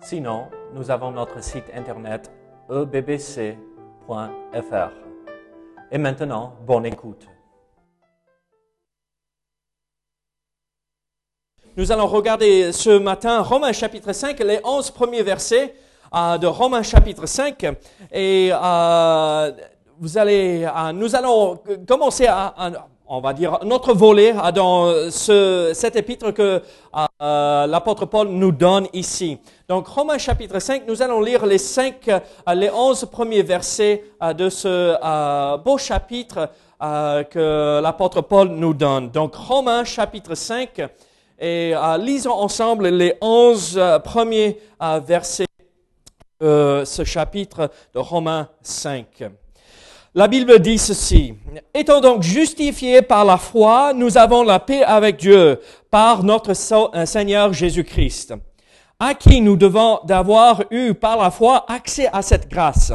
Sinon, 0.00 0.46
nous 0.74 0.90
avons 0.90 1.10
notre 1.10 1.42
site 1.42 1.64
internet 1.74 2.30
ebbc.fr. 2.70 3.56
Et 5.90 5.98
maintenant, 5.98 6.54
bonne 6.66 6.86
écoute. 6.86 7.26
Nous 11.76 11.92
allons 11.92 12.06
regarder 12.06 12.72
ce 12.72 12.98
matin 12.98 13.40
Romains 13.42 13.72
chapitre 13.72 14.12
5, 14.12 14.38
les 14.40 14.60
11 14.64 14.90
premiers 14.92 15.22
versets 15.22 15.74
euh, 16.14 16.38
de 16.38 16.46
Romains 16.46 16.82
chapitre 16.82 17.26
5. 17.26 17.66
Et 18.12 18.50
euh, 18.52 19.52
vous 19.98 20.16
allez, 20.18 20.64
euh, 20.64 20.92
nous 20.92 21.14
allons 21.14 21.60
commencer 21.86 22.26
à, 22.26 22.54
à 22.56 22.70
on 23.08 23.20
va 23.20 23.32
dire, 23.32 23.58
notre 23.64 23.94
volet 23.94 24.34
dans 24.54 25.10
ce, 25.10 25.72
cet 25.74 25.96
épître 25.96 26.32
que 26.32 26.62
euh, 27.22 27.66
l'apôtre 27.66 28.04
Paul 28.06 28.28
nous 28.28 28.52
donne 28.52 28.86
ici. 28.92 29.38
Donc, 29.68 29.86
Romains 29.88 30.18
chapitre 30.18 30.58
5, 30.58 30.82
nous 30.86 31.02
allons 31.02 31.20
lire 31.20 31.46
les 31.46 31.58
cinq, 31.58 32.08
euh, 32.08 32.20
les 32.54 32.70
onze 32.70 33.06
premiers 33.06 33.42
versets 33.42 34.04
euh, 34.22 34.32
de 34.34 34.48
ce 34.50 34.96
euh, 35.02 35.56
beau 35.56 35.78
chapitre 35.78 36.50
euh, 36.82 37.24
que 37.24 37.80
l'apôtre 37.82 38.20
Paul 38.20 38.48
nous 38.48 38.74
donne. 38.74 39.10
Donc, 39.10 39.34
Romains 39.34 39.84
chapitre 39.84 40.34
5, 40.34 40.82
et 41.40 41.72
lisons 42.00 42.32
ensemble 42.32 42.88
les 42.88 43.14
onze 43.20 43.80
premiers 44.02 44.58
versets 45.06 45.46
de 46.40 46.82
ce 46.84 47.04
chapitre 47.04 47.70
de 47.94 48.00
Romains 48.00 48.48
5. 48.60 49.06
La 50.18 50.26
Bible 50.26 50.58
dit 50.58 50.78
ceci. 50.78 51.34
Étant 51.72 52.00
donc 52.00 52.24
justifiés 52.24 53.02
par 53.02 53.24
la 53.24 53.36
foi, 53.36 53.92
nous 53.94 54.18
avons 54.18 54.42
la 54.42 54.58
paix 54.58 54.82
avec 54.82 55.16
Dieu 55.16 55.60
par 55.92 56.24
notre 56.24 56.54
Seigneur 57.04 57.52
Jésus-Christ, 57.52 58.34
à 58.98 59.14
qui 59.14 59.40
nous 59.40 59.56
devons 59.56 60.00
d'avoir 60.02 60.64
eu 60.72 60.92
par 60.92 61.18
la 61.18 61.30
foi 61.30 61.64
accès 61.68 62.08
à 62.12 62.22
cette 62.22 62.50
grâce, 62.50 62.92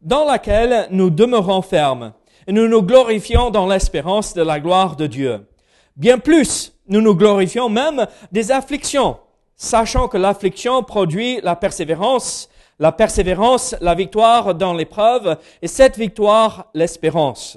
dans 0.00 0.24
laquelle 0.24 0.86
nous 0.90 1.10
demeurons 1.10 1.60
fermes, 1.60 2.14
et 2.46 2.52
nous 2.52 2.68
nous 2.68 2.82
glorifions 2.82 3.50
dans 3.50 3.66
l'espérance 3.66 4.32
de 4.32 4.40
la 4.40 4.58
gloire 4.58 4.96
de 4.96 5.06
Dieu. 5.06 5.46
Bien 5.94 6.18
plus, 6.18 6.72
nous 6.88 7.02
nous 7.02 7.14
glorifions 7.14 7.68
même 7.68 8.06
des 8.32 8.50
afflictions, 8.50 9.18
sachant 9.56 10.08
que 10.08 10.16
l'affliction 10.16 10.82
produit 10.82 11.38
la 11.42 11.54
persévérance, 11.54 12.48
la 12.82 12.90
persévérance, 12.90 13.76
la 13.80 13.94
victoire 13.94 14.56
dans 14.56 14.74
l'épreuve, 14.74 15.38
et 15.62 15.68
cette 15.68 15.96
victoire, 15.96 16.66
l'espérance. 16.74 17.56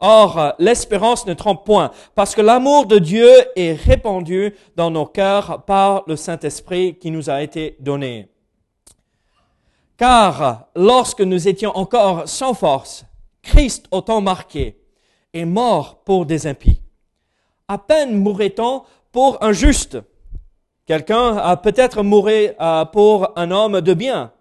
Or, 0.00 0.54
l'espérance 0.58 1.26
ne 1.26 1.34
trompe 1.34 1.66
point, 1.66 1.90
parce 2.14 2.34
que 2.34 2.40
l'amour 2.40 2.86
de 2.86 2.98
Dieu 2.98 3.30
est 3.54 3.74
répandu 3.74 4.54
dans 4.74 4.90
nos 4.90 5.04
cœurs 5.04 5.62
par 5.66 6.04
le 6.06 6.16
Saint-Esprit 6.16 6.96
qui 6.98 7.10
nous 7.10 7.28
a 7.28 7.42
été 7.42 7.76
donné. 7.80 8.30
Car 9.98 10.68
lorsque 10.74 11.20
nous 11.20 11.48
étions 11.48 11.76
encore 11.76 12.26
sans 12.26 12.54
force, 12.54 13.04
Christ, 13.42 13.84
au 13.90 14.00
temps 14.00 14.22
marqué, 14.22 14.78
est 15.34 15.44
mort 15.44 16.02
pour 16.02 16.24
des 16.24 16.46
impies. 16.46 16.80
À 17.68 17.76
peine 17.76 18.16
mourrait-on 18.16 18.84
pour 19.12 19.36
un 19.44 19.52
juste. 19.52 19.98
Quelqu'un 20.86 21.36
a 21.36 21.58
peut-être 21.58 22.02
mouru 22.02 22.48
pour 22.94 23.32
un 23.36 23.50
homme 23.50 23.82
de 23.82 23.92
bien. 23.92 24.32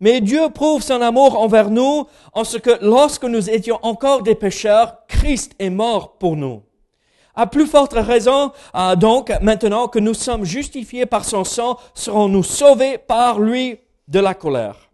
Mais 0.00 0.20
Dieu 0.20 0.50
prouve 0.50 0.82
son 0.82 1.00
amour 1.00 1.40
envers 1.40 1.70
nous 1.70 2.06
en 2.32 2.44
ce 2.44 2.58
que 2.58 2.78
lorsque 2.82 3.24
nous 3.24 3.48
étions 3.48 3.78
encore 3.82 4.22
des 4.22 4.34
pécheurs, 4.34 5.06
Christ 5.08 5.52
est 5.58 5.70
mort 5.70 6.18
pour 6.18 6.36
nous. 6.36 6.62
À 7.34 7.46
plus 7.46 7.66
forte 7.66 7.92
raison, 7.92 8.52
euh, 8.74 8.96
donc, 8.96 9.30
maintenant 9.42 9.88
que 9.88 9.98
nous 9.98 10.14
sommes 10.14 10.44
justifiés 10.44 11.04
par 11.04 11.24
son 11.24 11.44
sang, 11.44 11.78
serons-nous 11.94 12.42
sauvés 12.42 12.96
par 12.96 13.40
lui 13.40 13.78
de 14.08 14.20
la 14.20 14.32
colère. 14.32 14.88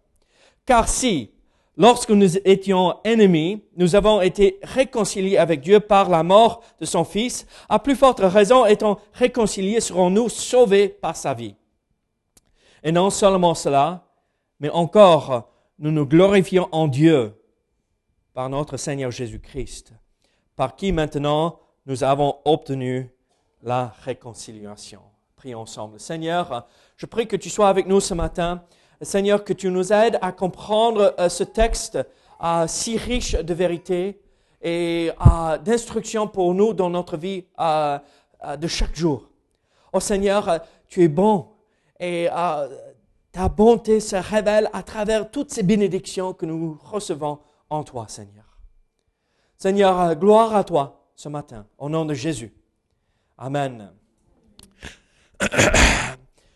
Car 0.65 0.89
si, 0.89 1.31
lorsque 1.77 2.09
nous 2.09 2.37
étions 2.39 2.97
ennemis, 3.05 3.63
nous 3.77 3.95
avons 3.95 4.21
été 4.21 4.59
réconciliés 4.61 5.37
avec 5.37 5.61
Dieu 5.61 5.79
par 5.79 6.09
la 6.09 6.23
mort 6.23 6.63
de 6.81 6.85
son 6.85 7.05
Fils, 7.05 7.45
à 7.69 7.79
plus 7.79 7.95
forte 7.95 8.19
raison, 8.19 8.65
étant 8.65 8.99
réconciliés, 9.13 9.79
serons-nous 9.79 10.27
sauvés 10.27 10.89
par 10.89 11.15
sa 11.15 11.33
vie. 11.33 11.55
Et 12.83 12.91
non 12.91 13.09
seulement 13.09 13.55
cela, 13.55 14.03
mais 14.63 14.69
encore, 14.69 15.49
nous 15.77 15.91
nous 15.91 16.05
glorifions 16.05 16.69
en 16.71 16.87
Dieu 16.87 17.33
par 18.33 18.49
notre 18.49 18.77
Seigneur 18.77 19.11
Jésus-Christ, 19.11 19.91
par 20.55 20.77
qui 20.77 20.93
maintenant 20.93 21.59
nous 21.85 22.05
avons 22.05 22.37
obtenu 22.45 23.11
la 23.61 23.93
réconciliation. 24.03 25.01
Prions 25.35 25.59
ensemble. 25.59 25.99
Seigneur, 25.99 26.65
je 26.95 27.05
prie 27.05 27.27
que 27.27 27.35
tu 27.35 27.49
sois 27.49 27.67
avec 27.67 27.87
nous 27.87 27.99
ce 27.99 28.13
matin. 28.13 28.63
Seigneur, 29.01 29.43
que 29.43 29.51
tu 29.51 29.69
nous 29.69 29.91
aides 29.91 30.17
à 30.21 30.31
comprendre 30.31 31.13
euh, 31.19 31.27
ce 31.27 31.43
texte 31.43 31.99
si 32.67 32.97
riche 32.97 33.35
de 33.35 33.53
vérité 33.53 34.21
et 34.61 35.11
d'instruction 35.65 36.29
pour 36.29 36.53
nous 36.53 36.73
dans 36.73 36.89
notre 36.89 37.17
vie 37.17 37.43
de 37.59 38.67
chaque 38.67 38.95
jour. 38.95 39.29
Oh 39.91 39.99
Seigneur, 39.99 40.61
tu 40.87 41.03
es 41.03 41.09
bon 41.09 41.47
et 41.99 42.29
ta 43.33 43.49
bonté 43.49 43.99
se 43.99 44.15
révèle 44.15 44.69
à 44.71 44.83
travers 44.83 45.29
toutes 45.29 45.51
ces 45.51 45.63
bénédictions 45.63 46.33
que 46.33 46.45
nous 46.45 46.79
recevons 46.85 47.39
en 47.69 47.83
toi, 47.83 48.05
Seigneur. 48.07 48.45
Seigneur, 49.57 50.15
gloire 50.15 50.55
à 50.55 50.63
toi 50.63 51.09
ce 51.15 51.29
matin, 51.29 51.65
au 51.77 51.89
nom 51.89 52.05
de 52.05 52.13
Jésus. 52.13 52.53
Amen. 53.37 53.91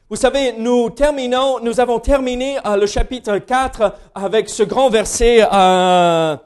Vous 0.10 0.16
savez, 0.16 0.54
nous 0.54 0.90
terminons, 0.92 1.60
nous 1.60 1.80
avons 1.80 2.00
terminé 2.00 2.60
euh, 2.66 2.78
le 2.78 2.86
chapitre 2.86 3.40
4 3.40 3.94
avec 4.16 4.48
ce 4.48 4.64
grand 4.64 4.90
verset 4.90 5.46
euh, 5.52 6.38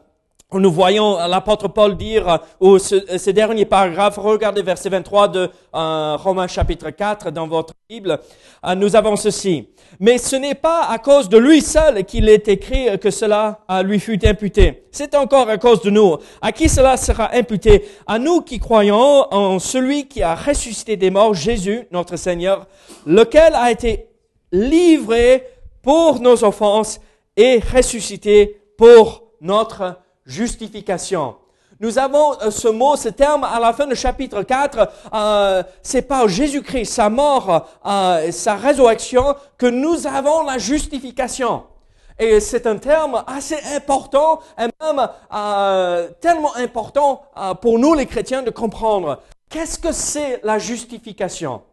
nous 0.60 0.72
voyons 0.72 1.18
l'apôtre 1.28 1.70
Paul 1.70 1.96
dire, 1.96 2.40
ou 2.60 2.78
ce, 2.78 3.18
ce, 3.18 3.30
dernier 3.30 3.66
paragraphe, 3.66 4.18
regardez 4.18 4.62
verset 4.62 4.90
23 4.90 5.28
de 5.30 5.50
euh, 5.74 6.18
Romains 6.18 6.48
chapitre 6.48 6.90
4 6.90 7.32
dans 7.32 7.48
votre 7.48 7.74
Bible, 7.90 8.20
euh, 8.66 8.76
nous 8.76 8.96
avons 8.96 9.16
ceci. 9.16 9.70
Mais 10.00 10.18
ce 10.18 10.36
n'est 10.36 10.56
pas 10.56 10.88
à 10.90 10.98
cause 10.98 11.30
de 11.30 11.38
lui 11.38 11.62
seul 11.62 12.04
qu'il 12.04 12.28
est 12.28 12.48
écrit 12.48 13.00
que 13.00 13.12
cela 13.12 13.60
euh, 13.70 13.82
lui 13.84 14.00
fut 14.00 14.26
imputé. 14.26 14.84
C'est 14.92 15.16
encore 15.16 15.50
à 15.50 15.58
cause 15.58 15.82
de 15.82 15.90
nous. 15.90 16.18
À 16.42 16.52
qui 16.52 16.68
cela 16.68 16.98
sera 16.98 17.34
imputé? 17.34 17.86
À 18.06 18.20
nous 18.20 18.42
qui 18.42 18.60
croyons 18.60 19.34
en 19.34 19.60
celui 19.60 20.08
qui 20.08 20.22
a 20.22 20.36
ressuscité 20.36 20.98
des 20.98 21.12
morts, 21.12 21.34
Jésus, 21.34 21.88
notre 21.92 22.18
Seigneur, 22.18 22.68
lequel 23.06 23.56
a 23.56 23.72
été 23.72 24.08
livré 24.52 25.48
pour 25.82 26.20
nos 26.20 26.44
offenses 26.44 27.00
et 27.38 27.60
ressuscité 27.74 28.60
pour 28.78 29.24
notre 29.40 29.96
justification. 30.32 31.36
Nous 31.80 31.98
avons 31.98 32.40
euh, 32.42 32.52
ce 32.52 32.68
mot, 32.68 32.96
ce 32.96 33.10
terme 33.10 33.44
à 33.44 33.60
la 33.60 33.74
fin 33.74 33.88
du 33.88 33.96
chapitre 33.96 34.44
4. 34.44 34.90
Euh, 35.14 35.64
c'est 35.82 36.04
par 36.04 36.28
Jésus-Christ, 36.28 36.86
sa 36.86 37.10
mort, 37.10 37.68
euh, 37.86 38.32
sa 38.32 38.56
résurrection, 38.56 39.36
que 39.58 39.66
nous 39.66 40.06
avons 40.06 40.44
la 40.44 40.58
justification. 40.58 41.64
Et 42.20 42.40
c'est 42.40 42.68
un 42.68 42.78
terme 42.78 43.24
assez 43.26 43.58
important 43.76 44.42
et 44.60 44.68
même 44.80 45.10
tellement 46.22 46.56
important 46.56 47.24
pour 47.62 47.80
nous 47.80 47.96
les 47.96 48.06
chrétiens 48.06 48.44
de 48.44 48.52
comprendre. 48.52 49.20
Qu'est-ce 49.50 49.80
que 49.80 49.92
c'est 49.92 50.40
la 50.44 50.60
justification? 50.60 51.64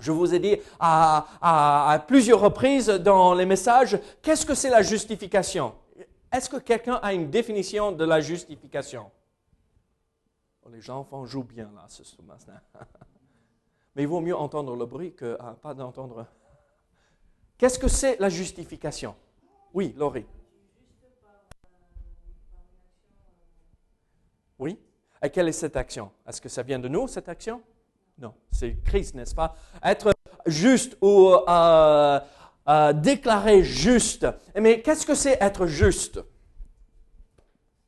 Je 0.00 0.10
vous 0.10 0.34
ai 0.34 0.40
dit 0.40 0.56
à 0.80 2.02
plusieurs 2.08 2.40
reprises 2.40 2.88
dans 2.88 3.32
les 3.32 3.46
messages, 3.46 3.96
qu'est-ce 4.22 4.44
que 4.44 4.54
c'est 4.54 4.70
la 4.70 4.82
justification? 4.82 5.72
Est-ce 6.32 6.48
que 6.48 6.56
quelqu'un 6.56 6.96
a 6.96 7.12
une 7.12 7.30
définition 7.30 7.92
de 7.92 8.04
la 8.04 8.20
justification? 8.20 9.10
Oh, 10.64 10.68
Les 10.70 10.90
enfants 10.90 11.24
jouent 11.24 11.44
bien 11.44 11.70
là 11.74 11.84
ce 11.88 12.02
matin. 12.22 12.60
Mais 13.94 14.02
il 14.02 14.08
vaut 14.08 14.20
mieux 14.20 14.36
entendre 14.36 14.76
le 14.76 14.84
bruit 14.84 15.14
que 15.14 15.36
ah, 15.40 15.56
pas 15.60 15.72
d'entendre. 15.72 16.26
Qu'est-ce 17.56 17.78
que 17.78 17.88
c'est 17.88 18.18
la 18.20 18.28
justification? 18.28 19.14
Oui, 19.72 19.94
Laurie. 19.96 20.26
Oui? 24.58 24.78
Et 25.22 25.30
quelle 25.30 25.48
est 25.48 25.52
cette 25.52 25.76
action? 25.76 26.10
Est-ce 26.26 26.40
que 26.40 26.48
ça 26.48 26.62
vient 26.62 26.78
de 26.78 26.88
nous, 26.88 27.08
cette 27.08 27.28
action? 27.28 27.62
Non, 28.18 28.34
c'est 28.50 28.76
Christ, 28.84 29.14
n'est-ce 29.14 29.34
pas? 29.34 29.54
Être 29.82 30.12
juste 30.46 30.96
ou 31.00 31.32
euh, 31.48 32.20
euh, 32.68 32.92
déclaré 32.92 33.62
juste. 33.62 34.26
Mais 34.54 34.80
qu'est-ce 34.82 35.06
que 35.06 35.14
c'est 35.14 35.38
être 35.40 35.66
juste? 35.66 36.20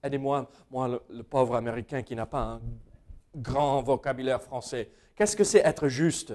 Aidez-moi, 0.03 0.49
moi, 0.71 1.01
le, 1.09 1.23
pauvre 1.23 1.57
Américain 1.57 2.03
qui 2.03 2.15
n'a 2.15 2.27
pas 2.27 2.41
un 2.41 2.61
grand 3.35 3.83
vocabulaire 3.83 4.41
français. 4.41 4.91
Qu'est-ce 5.17 5.37
que 5.37 5.45
c'est 5.45 5.59
être 5.59 5.89
juste? 5.89 6.35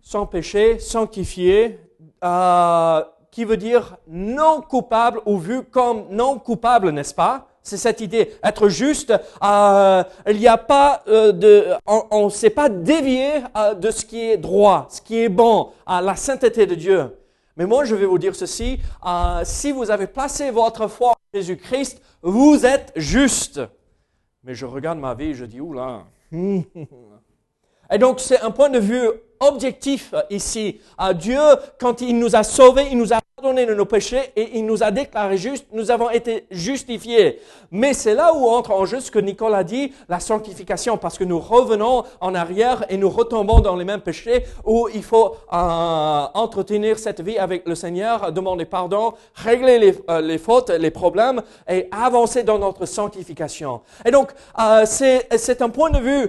Sans 0.00 0.26
péché, 0.26 0.78
sanctifié, 0.78 1.78
euh, 2.24 3.04
qui 3.30 3.44
veut 3.44 3.56
dire 3.56 3.96
non 4.08 4.60
coupable 4.62 5.20
ou 5.26 5.38
vu 5.38 5.64
comme 5.64 6.06
non 6.10 6.38
coupable, 6.38 6.90
n'est-ce 6.90 7.14
pas? 7.14 7.51
C'est 7.62 7.76
cette 7.76 8.00
idée. 8.00 8.32
Être 8.42 8.68
juste, 8.68 9.12
euh, 9.42 10.04
il 10.28 10.38
n'y 10.38 10.48
a 10.48 10.58
pas 10.58 11.02
euh, 11.06 11.76
on 11.86 12.24
ne 12.24 12.30
s'est 12.30 12.50
pas 12.50 12.68
dévié 12.68 13.30
euh, 13.56 13.74
de 13.74 13.90
ce 13.92 14.04
qui 14.04 14.20
est 14.20 14.36
droit, 14.36 14.88
ce 14.90 15.00
qui 15.00 15.20
est 15.20 15.28
bon, 15.28 15.70
à 15.86 16.02
la 16.02 16.16
sainteté 16.16 16.66
de 16.66 16.74
Dieu. 16.74 17.16
Mais 17.56 17.66
moi, 17.66 17.84
je 17.84 17.94
vais 17.94 18.06
vous 18.06 18.18
dire 18.18 18.34
ceci, 18.34 18.80
si 19.44 19.72
vous 19.72 19.90
avez 19.90 20.06
placé 20.06 20.50
votre 20.50 20.88
foi 20.88 21.10
en 21.10 21.14
Jésus-Christ, 21.34 22.00
vous 22.22 22.64
êtes 22.64 22.92
juste. 22.96 23.60
Mais 24.42 24.54
je 24.54 24.64
regarde 24.64 24.98
ma 24.98 25.14
vie 25.14 25.26
et 25.26 25.34
je 25.34 25.44
dis, 25.44 25.60
oula. 25.60 26.04
Et 26.32 27.98
donc, 27.98 28.20
c'est 28.20 28.40
un 28.40 28.50
point 28.50 28.70
de 28.70 28.78
vue 28.78 29.06
objectif 29.38 30.14
ici. 30.30 30.80
Dieu, 31.16 31.40
quand 31.78 32.00
il 32.00 32.18
nous 32.18 32.34
a 32.34 32.42
sauvés, 32.42 32.88
il 32.90 32.96
nous 32.96 33.12
a 33.12 33.20
de 33.42 33.74
nos 33.74 33.84
péchés 33.84 34.32
et 34.36 34.56
il 34.58 34.66
nous 34.66 34.82
a 34.82 34.90
déclarés 34.90 35.36
justes, 35.36 35.66
nous 35.72 35.90
avons 35.90 36.10
été 36.10 36.46
justifiés. 36.50 37.40
Mais 37.70 37.92
c'est 37.92 38.14
là 38.14 38.32
où 38.34 38.48
entre 38.48 38.70
en 38.70 38.84
jeu 38.86 39.00
ce 39.00 39.10
que 39.10 39.18
Nicole 39.18 39.54
a 39.54 39.64
dit, 39.64 39.92
la 40.08 40.20
sanctification, 40.20 40.96
parce 40.96 41.18
que 41.18 41.24
nous 41.24 41.40
revenons 41.40 42.04
en 42.20 42.34
arrière 42.34 42.84
et 42.88 42.96
nous 42.96 43.10
retombons 43.10 43.60
dans 43.60 43.74
les 43.74 43.84
mêmes 43.84 44.00
péchés 44.00 44.44
où 44.64 44.88
il 44.94 45.02
faut 45.02 45.34
euh, 45.52 46.24
entretenir 46.34 46.98
cette 46.98 47.20
vie 47.20 47.36
avec 47.38 47.66
le 47.66 47.74
Seigneur, 47.74 48.32
demander 48.32 48.64
pardon, 48.64 49.14
régler 49.34 49.78
les, 49.78 49.94
euh, 50.08 50.20
les 50.20 50.38
fautes, 50.38 50.70
les 50.70 50.90
problèmes 50.90 51.42
et 51.68 51.88
avancer 51.90 52.44
dans 52.44 52.58
notre 52.58 52.86
sanctification. 52.86 53.80
Et 54.04 54.10
donc, 54.10 54.30
euh, 54.60 54.84
c'est 54.86 55.62
un 55.62 55.68
point 55.68 55.90
de 55.90 55.98
vue 55.98 56.28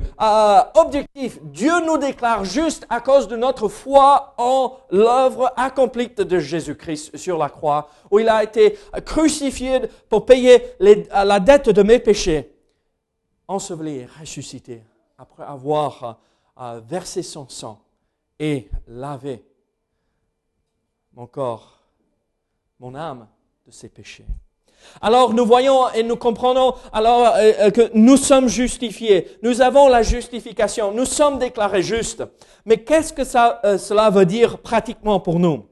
objectif. 0.76 1.40
Dieu 1.44 1.74
nous 1.86 1.98
déclare 1.98 2.44
juste 2.44 2.88
à 2.90 3.02
cause 3.02 3.28
de 3.28 3.36
notre 3.36 3.68
foi 3.68 4.34
en 4.38 4.74
l'œuvre 4.90 5.52
accomplie 5.56 6.10
de 6.10 6.40
Jésus-Christ 6.40 7.03
sur 7.16 7.38
la 7.38 7.50
croix, 7.50 7.90
où 8.12 8.20
il 8.20 8.30
a 8.30 8.44
été 8.44 8.78
crucifié 9.06 9.82
pour 10.10 10.26
payer 10.26 10.64
la 10.80 11.40
dette 11.40 11.70
de 11.70 11.84
mes 11.84 12.00
péchés, 12.00 12.54
enseveli 13.48 14.06
ressuscité 14.20 14.82
après 15.18 15.44
avoir 15.44 16.20
euh, 16.60 16.82
versé 16.88 17.24
son 17.24 17.48
sang 17.50 17.82
et 18.40 18.70
lavé 18.88 19.44
mon 21.14 21.28
corps, 21.28 21.80
mon 22.80 22.96
âme 22.96 23.28
de 23.66 23.72
ses 23.72 23.90
péchés. 23.90 24.26
Alors 25.02 25.34
nous 25.34 25.46
voyons 25.46 25.90
et 25.92 26.04
nous 26.04 26.18
comprenons 26.18 26.76
alors 26.92 27.36
euh, 27.36 27.52
euh, 27.60 27.72
que 27.72 27.90
nous 27.94 28.18
sommes 28.18 28.50
justifiés, 28.50 29.38
nous 29.42 29.62
avons 29.62 29.88
la 29.88 30.04
justification, 30.04 30.92
nous 30.92 31.06
sommes 31.06 31.40
déclarés 31.40 31.84
justes. 31.84 32.24
Mais 32.66 32.78
qu'est-ce 32.78 33.14
que 33.14 33.24
cela 33.24 34.10
veut 34.10 34.26
dire 34.26 34.60
pratiquement 34.60 35.20
pour 35.20 35.40
nous? 35.40 35.66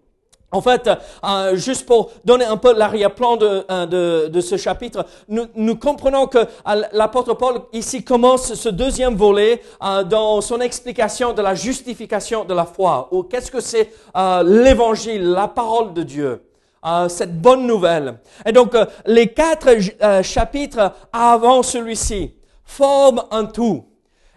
En 0.51 0.61
fait, 0.61 0.89
euh, 1.23 1.55
juste 1.55 1.85
pour 1.85 2.11
donner 2.25 2.43
un 2.43 2.57
peu 2.57 2.73
l'arrière-plan 2.73 3.37
de, 3.37 3.65
euh, 3.71 4.41
ce 4.41 4.57
chapitre, 4.57 5.05
nous, 5.29 5.75
comprenons 5.75 6.27
que 6.27 6.39
euh, 6.39 6.81
l'apôtre 6.91 7.33
Paul 7.35 7.61
ici 7.71 8.03
commence 8.03 8.53
ce 8.53 8.67
deuxième 8.69 9.15
volet 9.15 9.61
dans 10.09 10.41
son 10.41 10.59
explication 10.59 11.31
de 11.33 11.41
la 11.41 11.55
justification 11.55 12.43
de 12.43 12.53
la 12.53 12.65
foi. 12.65 13.07
Ou 13.11 13.23
qu'est-ce 13.23 13.49
que 13.51 13.61
c'est 13.61 13.91
euh, 14.15 14.43
l'évangile, 14.43 15.23
la 15.31 15.47
parole 15.47 15.93
de 15.93 16.03
Dieu 16.03 16.41
cette 17.09 17.39
bonne 17.39 17.67
nouvelle. 17.67 18.17
Et 18.43 18.51
donc, 18.51 18.75
les 19.05 19.27
quatre 19.27 19.69
chapitres 20.23 20.93
avant 21.13 21.61
celui-ci 21.61 22.33
forment 22.65 23.21
un 23.29 23.45
tout. 23.45 23.85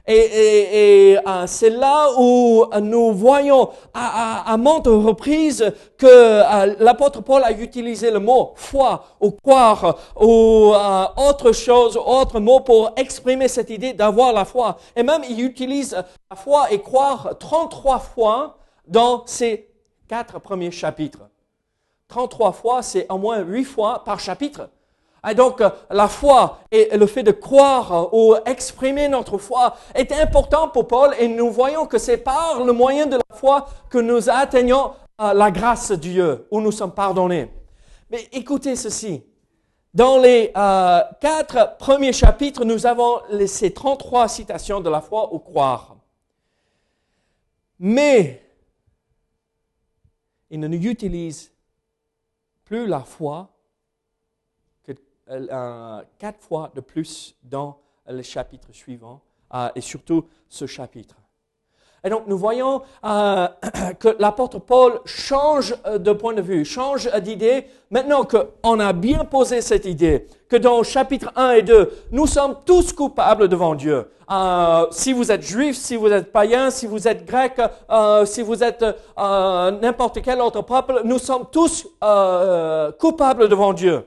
Et, 0.07 0.17
et, 0.17 1.13
et 1.13 1.19
euh, 1.27 1.47
c'est 1.47 1.71
là 1.71 2.11
où 2.19 2.67
nous 2.83 3.13
voyons 3.15 3.71
à, 3.95 4.43
à, 4.43 4.53
à 4.53 4.57
maintes 4.59 4.87
reprises 4.87 5.73
que 5.97 6.07
euh, 6.07 6.75
l'apôtre 6.79 7.23
Paul 7.23 7.43
a 7.43 7.53
utilisé 7.53 8.11
le 8.11 8.19
mot 8.19 8.53
foi 8.55 9.03
ou 9.19 9.31
croire 9.31 9.97
ou 10.21 10.73
euh, 10.75 11.05
autre 11.17 11.53
chose, 11.53 11.97
autre 11.97 12.39
mot 12.39 12.61
pour 12.61 12.93
exprimer 12.97 13.49
cette 13.49 13.71
idée 13.71 13.95
d'avoir 13.95 14.35
la 14.35 14.45
foi. 14.45 14.77
Et 14.95 15.03
même 15.03 15.23
il 15.27 15.41
utilise 15.41 15.93
la 16.31 16.37
foi 16.37 16.71
et 16.71 16.83
croire 16.83 17.39
33 17.39 17.99
fois 17.99 18.59
dans 18.87 19.23
ces 19.27 19.71
quatre 20.07 20.39
premiers 20.39 20.71
chapitres. 20.71 21.23
33 22.09 22.53
fois, 22.53 22.83
c'est 22.83 23.11
au 23.11 23.17
moins 23.17 23.41
8 23.41 23.65
fois 23.65 24.05
par 24.05 24.21
chapitre. 24.21 24.69
Et 25.29 25.35
donc, 25.35 25.61
euh, 25.61 25.71
la 25.91 26.09
foi 26.09 26.61
et 26.71 26.97
le 26.97 27.07
fait 27.07 27.23
de 27.23 27.31
croire 27.31 27.93
euh, 27.93 28.09
ou 28.13 28.37
exprimer 28.45 29.09
notre 29.09 29.39
foi 29.39 29.77
est 29.95 30.13
important 30.13 30.69
pour 30.69 30.87
Paul 30.87 31.15
et 31.19 31.29
nous 31.29 31.51
voyons 31.51 31.87
que 31.87 31.99
c'est 31.99 32.19
par 32.19 32.63
le 32.63 32.73
moyen 32.73 33.07
de 33.07 33.17
la 33.17 33.37
foi 33.37 33.67
que 33.89 33.99
nous 33.99 34.29
atteignons 34.29 34.93
euh, 35.21 35.33
la 35.33 35.51
grâce 35.51 35.91
de 35.91 35.97
Dieu, 35.97 36.47
où 36.51 36.61
nous 36.61 36.73
sommes 36.73 36.93
pardonnés. 36.93 37.51
Mais 38.11 38.29
écoutez 38.33 38.77
ceci. 38.77 39.23
Dans 39.95 40.19
les 40.19 40.51
quatre 41.21 41.77
premiers 41.79 42.13
chapitres, 42.13 42.65
nous 42.65 42.85
avons 42.85 43.21
les, 43.31 43.47
ces 43.47 43.73
33 43.73 44.27
citations 44.27 44.81
de 44.81 44.91
la 44.91 45.01
foi 45.01 45.33
ou 45.33 45.39
croire. 45.39 45.95
Mais, 47.79 48.43
il 50.51 50.59
ne 50.59 50.67
utilise 50.67 51.53
plus 52.65 52.89
la 52.89 53.01
foi 53.01 53.54
euh, 55.31 56.03
quatre 56.19 56.41
fois 56.41 56.71
de 56.75 56.81
plus 56.81 57.37
dans 57.43 57.79
le 58.07 58.23
chapitre 58.23 58.69
suivant 58.73 59.23
euh, 59.55 59.69
et 59.75 59.81
surtout 59.81 60.27
ce 60.49 60.67
chapitre. 60.67 61.17
Et 62.05 62.11
donc 62.11 62.25
nous 62.27 62.37
voyons 62.37 62.83
euh, 63.05 63.49
que 63.99 64.15
l'apôtre 64.19 64.59
Paul 64.59 65.01
change 65.07 65.75
euh, 65.87 65.97
de 65.99 66.13
point 66.13 66.35
de 66.35 66.43
vue, 66.43 66.65
change 66.65 67.11
d'idée. 67.23 67.65
Maintenant 67.91 68.25
qu'on 68.25 68.79
a 68.79 68.93
bien 68.93 69.25
posé 69.25 69.63
cette 69.63 69.87
idée, 69.87 70.27
que 70.49 70.57
dans 70.57 70.83
chapitre 70.83 71.33
1 71.35 71.53
et 71.53 71.63
2, 71.63 71.91
nous 72.13 72.27
sommes 72.27 72.57
tous 72.67 72.93
coupables 72.93 73.49
devant 73.49 73.75
Dieu. 73.75 74.11
Euh, 74.31 74.87
si 74.91 75.15
vous 75.15 75.33
êtes 75.33 75.43
juif, 75.43 75.77
si 75.77 75.97
vous 75.97 76.09
êtes 76.09 76.31
païen, 76.31 76.71
si 76.71 76.87
vous 76.87 77.09
êtes 77.09 77.25
grec, 77.25 77.59
si 78.27 78.43
vous 78.43 78.63
êtes 78.63 78.85
n'importe 79.17 80.21
quel 80.23 80.41
autre 80.41 80.63
peuple, 80.63 81.03
nous 81.05 81.19
sommes 81.19 81.45
tous 81.51 81.87
coupables 82.99 83.49
devant 83.49 83.73
Dieu. 83.73 84.05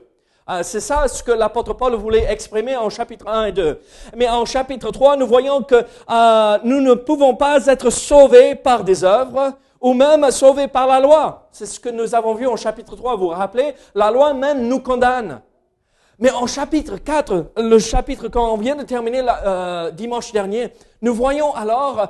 Euh, 0.50 0.62
C'est 0.62 0.80
ça 0.80 1.06
ce 1.08 1.22
que 1.22 1.32
l'apôtre 1.32 1.74
Paul 1.74 1.94
voulait 1.94 2.24
exprimer 2.30 2.76
en 2.76 2.88
chapitre 2.88 3.28
1 3.28 3.46
et 3.46 3.52
2. 3.52 3.80
Mais 4.16 4.28
en 4.28 4.44
chapitre 4.44 4.90
3, 4.90 5.16
nous 5.16 5.26
voyons 5.26 5.62
que 5.62 5.74
euh, 5.74 6.58
nous 6.64 6.80
ne 6.80 6.94
pouvons 6.94 7.34
pas 7.34 7.66
être 7.66 7.90
sauvés 7.90 8.54
par 8.54 8.82
des 8.84 9.04
œuvres 9.04 9.52
ou 9.80 9.92
même 9.92 10.30
sauvés 10.30 10.68
par 10.68 10.86
la 10.86 11.00
loi. 11.00 11.48
C'est 11.52 11.66
ce 11.66 11.78
que 11.78 11.90
nous 11.90 12.14
avons 12.14 12.34
vu 12.34 12.46
en 12.46 12.56
chapitre 12.56 12.96
3. 12.96 13.16
Vous 13.16 13.24
vous 13.24 13.28
rappelez? 13.28 13.74
La 13.94 14.10
loi 14.10 14.32
même 14.32 14.66
nous 14.66 14.80
condamne. 14.80 15.42
Mais 16.18 16.32
en 16.32 16.46
chapitre 16.46 16.96
4, 16.96 17.52
le 17.58 17.78
chapitre 17.78 18.28
qu'on 18.28 18.56
vient 18.56 18.74
de 18.74 18.82
terminer 18.82 19.22
euh, 19.44 19.90
dimanche 19.92 20.32
dernier, 20.32 20.72
nous 21.00 21.14
voyons 21.14 21.54
alors, 21.54 22.08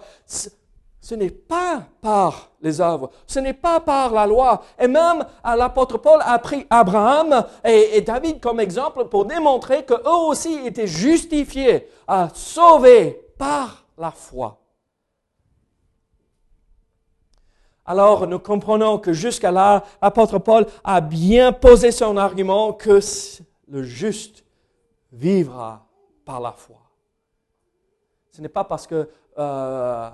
ce, 1.00 1.14
n'est 1.14 1.30
pas 1.30 1.84
par 2.00 2.50
les 2.60 2.80
œuvres, 2.80 3.10
ce 3.26 3.38
n'est 3.38 3.54
pas 3.54 3.80
par 3.80 4.12
la 4.12 4.26
loi. 4.26 4.62
Et 4.78 4.88
même 4.88 5.24
euh, 5.46 5.54
l'apôtre 5.54 5.98
Paul 5.98 6.20
a 6.24 6.38
pris 6.38 6.66
Abraham 6.70 7.44
et, 7.64 8.00
David 8.00 8.40
comme 8.40 8.60
exemple 8.60 9.06
pour 9.06 9.24
démontrer 9.24 9.84
qu'eux 9.84 10.02
aussi 10.28 10.54
étaient 10.66 10.86
justifiés, 10.86 11.88
euh, 12.10 12.26
sauvés 12.34 13.20
par 13.38 13.84
la 13.96 14.10
foi. 14.10 14.60
Alors 17.86 18.26
nous 18.26 18.38
comprenons 18.38 18.98
que 18.98 19.14
jusqu'à 19.14 19.50
là, 19.50 19.82
l'apôtre 20.02 20.38
Paul 20.38 20.66
a 20.84 21.00
bien 21.00 21.52
posé 21.52 21.90
son 21.90 22.18
argument 22.18 22.74
que 22.74 23.00
le 23.66 23.82
juste 23.82 24.44
vivra 25.10 25.86
par 26.26 26.40
la 26.40 26.52
foi. 26.52 26.76
Ce 28.30 28.42
n'est 28.42 28.48
pas 28.50 28.64
parce 28.64 28.86
que 28.86 29.08
euh, 29.38 30.10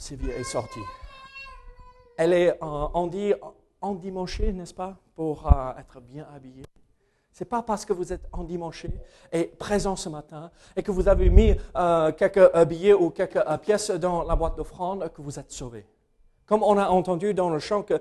Sylvie 0.00 0.30
est 0.30 0.44
sortie. 0.44 0.80
Elle 2.16 2.32
est, 2.32 2.50
euh, 2.50 2.56
on 2.94 3.06
dit, 3.06 3.34
endimanchée, 3.82 4.52
n'est-ce 4.52 4.72
pas, 4.72 4.96
pour 5.14 5.46
euh, 5.46 5.78
être 5.78 6.00
bien 6.00 6.26
habillée. 6.34 6.64
C'est 7.32 7.44
pas 7.44 7.62
parce 7.62 7.84
que 7.84 7.92
vous 7.92 8.12
êtes 8.12 8.26
endimanché 8.32 8.90
et 9.30 9.44
présent 9.44 9.96
ce 9.96 10.08
matin 10.08 10.50
et 10.74 10.82
que 10.82 10.90
vous 10.90 11.06
avez 11.06 11.28
mis 11.30 11.54
euh, 11.76 12.12
quelques 12.12 12.64
billets 12.64 12.94
ou 12.94 13.10
quelques 13.10 13.42
pièces 13.62 13.90
dans 13.90 14.24
la 14.24 14.36
boîte 14.36 14.56
d'offrande 14.56 15.10
que 15.14 15.22
vous 15.22 15.38
êtes 15.38 15.52
sauvé. 15.52 15.86
Comme 16.46 16.62
on 16.62 16.76
a 16.76 16.88
entendu 16.88 17.32
dans 17.32 17.48
le 17.48 17.58
chant 17.58 17.82
que 17.82 18.00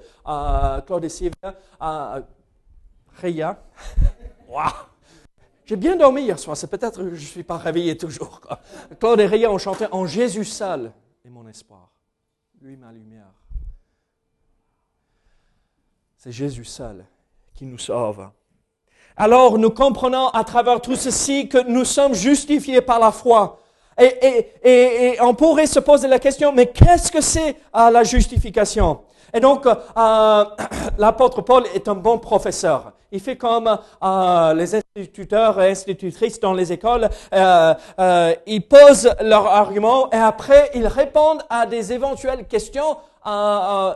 Claude 0.86 1.04
et 1.04 1.10
Sylvia, 1.10 1.54
Réa, 3.22 3.62
Waouh! 4.50 4.72
j'ai 5.66 5.76
bien 5.76 5.96
dormi 5.96 6.24
hier 6.24 6.40
soir, 6.40 6.58
c'est 6.58 6.68
peut-être 6.68 6.98
que 6.98 7.10
je 7.10 7.22
ne 7.22 7.28
suis 7.28 7.44
pas 7.44 7.58
réveillé 7.58 7.96
toujours. 7.96 8.42
Claude 9.00 9.20
et 9.20 9.28
Réa 9.28 9.52
ont 9.52 9.60
chanté 9.60 9.86
En 9.92 10.08
Jésus 10.08 10.46
seul 10.46 10.92
mon 11.30 11.48
espoir. 11.48 11.92
lui 12.62 12.76
ma 12.76 12.92
lumière. 12.92 13.32
C'est 16.18 16.32
Jésus 16.32 16.66
seul 16.66 17.06
qui 17.54 17.66
nous 17.66 17.78
sauve. 17.78 18.30
Alors 19.16 19.58
nous 19.58 19.70
comprenons 19.70 20.30
à 20.30 20.44
travers 20.44 20.82
tout 20.82 20.96
ceci 20.96 21.48
que 21.48 21.58
nous 21.68 21.86
sommes 21.86 22.14
justifiés 22.14 22.82
par 22.82 23.00
la 23.00 23.12
foi. 23.12 23.60
Et, 23.98 25.18
on 25.22 25.34
pourrait 25.34 25.68
se 25.68 25.80
poser 25.80 26.08
la 26.08 26.20
question, 26.20 26.54
mais 26.54 26.68
qu'est-ce 26.68 27.12
que 27.12 27.22
c'est 27.22 27.58
euh, 27.76 27.90
la 27.90 28.04
justification? 28.04 29.02
Et 29.34 29.42
donc, 29.42 29.66
euh, 29.66 29.76
l'apôtre 30.98 31.42
Paul 31.42 31.66
est 31.74 31.88
un 31.90 31.96
bon 31.96 32.18
professeur. 32.18 32.94
Il 33.12 33.20
fait 33.20 33.38
comme 33.38 33.68
euh, 34.04 34.54
les 34.54 34.76
instituteurs 34.76 35.60
et 35.62 35.72
institutrices 35.72 36.40
dans 36.40 36.54
les 36.54 36.72
écoles. 36.72 37.10
Euh, 37.34 37.74
euh, 38.00 38.34
ils 38.46 38.62
posent 38.62 39.10
leurs 39.22 39.48
arguments 39.48 40.12
et 40.12 40.18
après, 40.18 40.70
ils 40.76 40.86
répondent 40.86 41.42
à 41.50 41.66
des 41.66 41.94
éventuelles 41.94 42.46
questions 42.48 42.98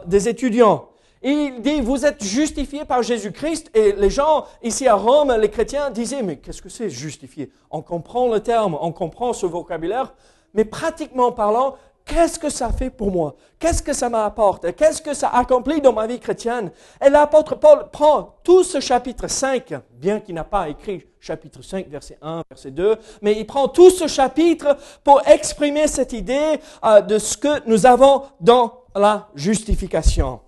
des 0.06 0.30
étudiants. 0.30 0.90
Il 1.24 1.62
dit, 1.62 1.80
vous 1.80 2.06
êtes 2.06 2.22
justifiés 2.22 2.84
par 2.84 3.02
Jésus-Christ. 3.02 3.72
Et 3.74 3.94
les 3.94 4.10
gens 4.10 4.46
ici 4.62 4.88
à 4.88 4.96
Rome, 4.96 5.34
les 5.40 5.50
chrétiens, 5.50 5.90
disaient, 5.90 6.22
mais 6.22 6.36
qu'est-ce 6.36 6.62
que 6.62 6.70
c'est 6.70 6.90
justifié? 6.90 7.50
On 7.72 7.82
comprend 7.82 8.28
le 8.28 8.42
terme, 8.42 8.78
on 8.80 8.92
comprend 8.92 9.32
ce 9.32 9.46
vocabulaire, 9.46 10.14
mais 10.54 10.66
pratiquement 10.66 11.32
parlant, 11.32 11.76
qu'est-ce 12.06 12.40
que 12.40 12.50
ça 12.50 12.70
fait 12.72 12.90
pour 12.90 13.12
moi? 13.12 13.36
Qu'est-ce 13.60 13.82
que 13.82 13.94
ça 13.94 14.10
m'apporte? 14.10 14.76
Qu'est-ce 14.76 15.02
que 15.02 15.14
ça 15.14 15.30
accomplit 15.30 15.82
dans 15.82 15.94
ma 15.94 16.08
vie 16.08 16.20
chrétienne? 16.20 16.72
Et 17.06 17.10
l'apôtre 17.10 17.56
Paul 17.56 17.90
prend 17.92 18.36
tout 18.44 18.64
ce 18.64 18.80
chapitre 18.80 19.28
5, 19.28 19.74
bien 19.92 20.20
qu'il 20.20 20.36
n'a 20.36 20.44
pas 20.44 20.70
écrit 20.70 21.06
chapitre 21.20 21.62
5, 21.62 21.88
verset 21.88 22.18
1, 22.22 22.44
verset 22.50 22.72
2, 22.72 22.98
mais 23.22 23.34
il 23.34 23.46
prend 23.46 23.68
tout 23.68 23.90
ce 23.90 24.08
chapitre 24.08 24.78
pour 25.04 25.22
exprimer 25.28 25.88
cette 25.88 26.14
idée 26.14 26.60
euh, 26.84 27.02
de 27.02 27.18
ce 27.18 27.38
que 27.38 27.68
nous 27.68 27.86
avons 27.86 28.24
dans 28.42 28.84
la 28.96 29.30
justification. 29.34 30.42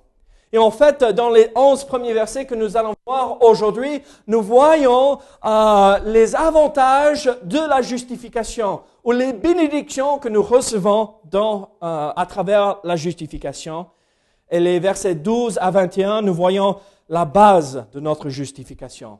Et 0.51 0.57
en 0.57 0.71
fait, 0.71 1.03
dans 1.03 1.29
les 1.29 1.49
onze 1.55 1.83
premiers 1.83 2.13
versets 2.13 2.45
que 2.45 2.55
nous 2.55 2.77
allons 2.77 2.93
voir 3.05 3.41
aujourd'hui, 3.41 4.01
nous 4.27 4.41
voyons 4.41 5.19
euh, 5.43 5.99
les 6.05 6.35
avantages 6.35 7.29
de 7.43 7.59
la 7.59 7.81
justification 7.81 8.81
ou 9.05 9.11
les 9.11 9.33
bénédictions 9.33 10.17
que 10.17 10.27
nous 10.27 10.41
recevons 10.41 11.13
dans, 11.25 11.77
euh, 11.83 12.11
à 12.15 12.25
travers 12.25 12.79
la 12.83 12.95
justification. 12.95 13.85
Et 14.49 14.59
les 14.59 14.79
versets 14.79 15.13
12 15.13 15.59
à 15.61 15.69
21, 15.69 16.23
nous 16.23 16.33
voyons 16.33 16.79
la 17.07 17.23
base 17.23 17.85
de 17.93 17.99
notre 17.99 18.29
justification. 18.29 19.19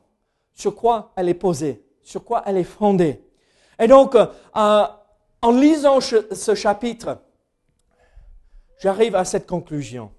Sur 0.52 0.74
quoi 0.74 1.12
elle 1.14 1.28
est 1.28 1.34
posée, 1.34 1.84
sur 2.02 2.24
quoi 2.24 2.42
elle 2.46 2.56
est 2.56 2.64
fondée? 2.64 3.22
Et 3.78 3.86
donc, 3.86 4.16
euh, 4.16 4.26
en 5.42 5.52
lisant 5.52 6.00
ce 6.00 6.54
chapitre, 6.56 7.18
j'arrive 8.80 9.14
à 9.14 9.24
cette 9.24 9.46
conclusion. 9.46 10.10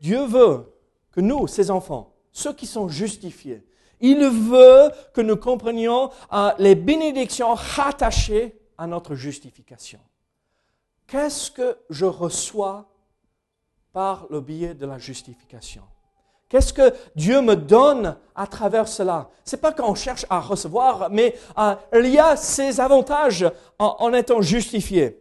Dieu 0.00 0.24
veut 0.24 0.74
que 1.12 1.20
nous, 1.20 1.46
ses 1.46 1.70
enfants, 1.70 2.14
ceux 2.32 2.52
qui 2.52 2.66
sont 2.66 2.88
justifiés, 2.88 3.64
il 4.00 4.26
veut 4.28 4.90
que 5.12 5.20
nous 5.20 5.36
comprenions 5.36 6.10
euh, 6.32 6.50
les 6.58 6.74
bénédictions 6.74 7.54
rattachées 7.54 8.58
à 8.78 8.86
notre 8.86 9.14
justification. 9.14 10.00
Qu'est-ce 11.06 11.50
que 11.50 11.76
je 11.90 12.06
reçois 12.06 12.86
par 13.92 14.26
le 14.30 14.40
biais 14.40 14.74
de 14.74 14.86
la 14.86 14.98
justification? 14.98 15.82
Qu'est-ce 16.48 16.72
que 16.72 16.92
Dieu 17.14 17.42
me 17.42 17.54
donne 17.54 18.16
à 18.34 18.46
travers 18.46 18.88
cela? 18.88 19.30
C'est 19.44 19.60
pas 19.60 19.72
qu'on 19.72 19.94
cherche 19.94 20.26
à 20.30 20.40
recevoir, 20.40 21.08
mais 21.10 21.36
euh, 21.58 21.74
il 21.94 22.08
y 22.08 22.18
a 22.18 22.36
ces 22.36 22.80
avantages 22.80 23.46
en 23.78 24.12
étant 24.12 24.40
justifié. 24.40 25.19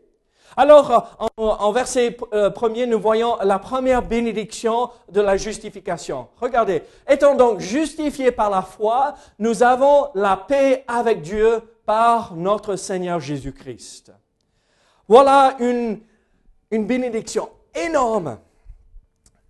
Alors, 0.59 1.17
en, 1.37 1.71
verset 1.71 2.17
euh, 2.33 2.49
premier, 2.49 2.85
nous 2.85 2.99
voyons 2.99 3.37
la 3.45 3.59
première 3.59 4.01
bénédiction 4.01 4.89
de 5.09 5.21
la 5.21 5.37
justification. 5.37 6.27
Regardez, 6.35 6.83
étant 7.09 7.33
donc 7.33 7.61
justifiés 7.61 8.33
par 8.33 8.49
la 8.49 8.61
foi, 8.61 9.13
nous 9.39 9.63
avons 9.63 10.09
la 10.15 10.35
paix 10.35 10.83
avec 10.85 11.21
Dieu 11.21 11.61
par 11.85 12.35
notre 12.35 12.75
Seigneur 12.75 13.21
Jésus-Christ. 13.21 14.11
Voilà 15.07 15.55
une, 15.59 16.01
une 16.71 16.85
bénédiction 16.85 17.47
énorme. 17.73 18.37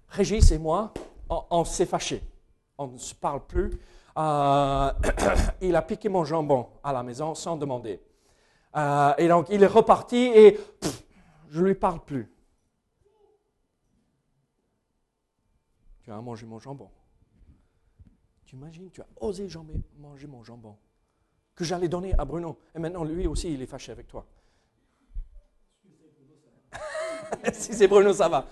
Régis 0.09 0.51
et 0.51 0.59
moi, 0.59 0.93
on, 1.27 1.65
s'est 1.65 1.87
fâchés. 1.87 2.21
On 2.77 2.85
ne 2.85 2.99
se 2.99 3.15
parle 3.15 3.43
plus. 3.47 3.71
Euh, 4.15 4.91
il 5.61 5.75
a 5.75 5.81
piqué 5.81 6.07
mon 6.07 6.23
jambon 6.23 6.67
à 6.83 6.93
la 6.93 7.01
maison 7.01 7.33
sans 7.33 7.57
demander. 7.57 7.99
Euh, 8.75 9.13
et 9.17 9.27
donc, 9.27 9.47
il 9.49 9.63
est 9.63 9.67
reparti 9.67 10.17
et 10.17 10.59
je 11.49 11.61
ne 11.61 11.67
lui 11.67 11.75
parle 11.75 12.03
plus. 12.03 12.31
Tu 16.03 16.11
as 16.11 16.21
mangé 16.21 16.45
mon 16.45 16.59
jambon. 16.59 16.89
Tu 18.45 18.55
imagines, 18.55 18.89
tu 18.89 19.01
as 19.01 19.07
osé 19.21 19.47
manger 19.97 20.27
mon 20.27 20.43
jambon 20.43 20.75
que 21.55 21.65
j'allais 21.65 21.89
donner 21.89 22.13
à 22.17 22.25
Bruno. 22.25 22.57
Et 22.73 22.79
maintenant, 22.79 23.03
lui 23.03 23.27
aussi, 23.27 23.53
il 23.53 23.61
est 23.61 23.67
fâché 23.67 23.91
avec 23.91 24.07
toi. 24.07 24.25
si 27.53 27.73
c'est 27.73 27.87
Bruno, 27.87 28.13
ça 28.13 28.29
va. 28.29 28.45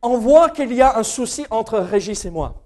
On 0.00 0.18
voit 0.18 0.50
qu'il 0.50 0.72
y 0.72 0.80
a 0.80 0.96
un 0.96 1.02
souci 1.02 1.44
entre 1.50 1.78
Régis 1.78 2.24
et 2.24 2.30
moi. 2.30 2.63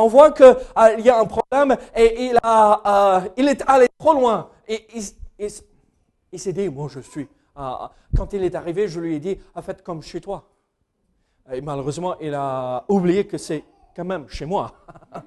On 0.00 0.08
voit 0.08 0.32
qu'il 0.32 0.46
euh, 0.46 0.98
y 0.98 1.10
a 1.10 1.20
un 1.20 1.26
problème 1.26 1.76
et 1.94 2.28
il, 2.28 2.38
a, 2.42 3.18
euh, 3.18 3.28
il 3.36 3.48
est 3.48 3.62
allé 3.66 3.86
trop 3.98 4.14
loin. 4.14 4.48
Et 4.66 4.86
il, 4.94 6.40
s'est 6.40 6.52
dit, 6.54 6.70
moi 6.70 6.88
je 6.90 7.00
suis. 7.00 7.28
Euh, 7.58 7.70
quand 8.16 8.32
il 8.32 8.42
est 8.42 8.54
arrivé, 8.54 8.88
je 8.88 8.98
lui 8.98 9.16
ai 9.16 9.20
dit, 9.20 9.38
faites 9.62 9.82
comme 9.82 10.02
chez 10.02 10.22
toi. 10.22 10.48
Et 11.52 11.60
malheureusement, 11.60 12.16
il 12.18 12.32
a 12.34 12.84
oublié 12.88 13.26
que 13.26 13.36
c'est 13.36 13.62
quand 13.94 14.04
même 14.04 14.26
chez 14.28 14.46
moi. 14.46 14.72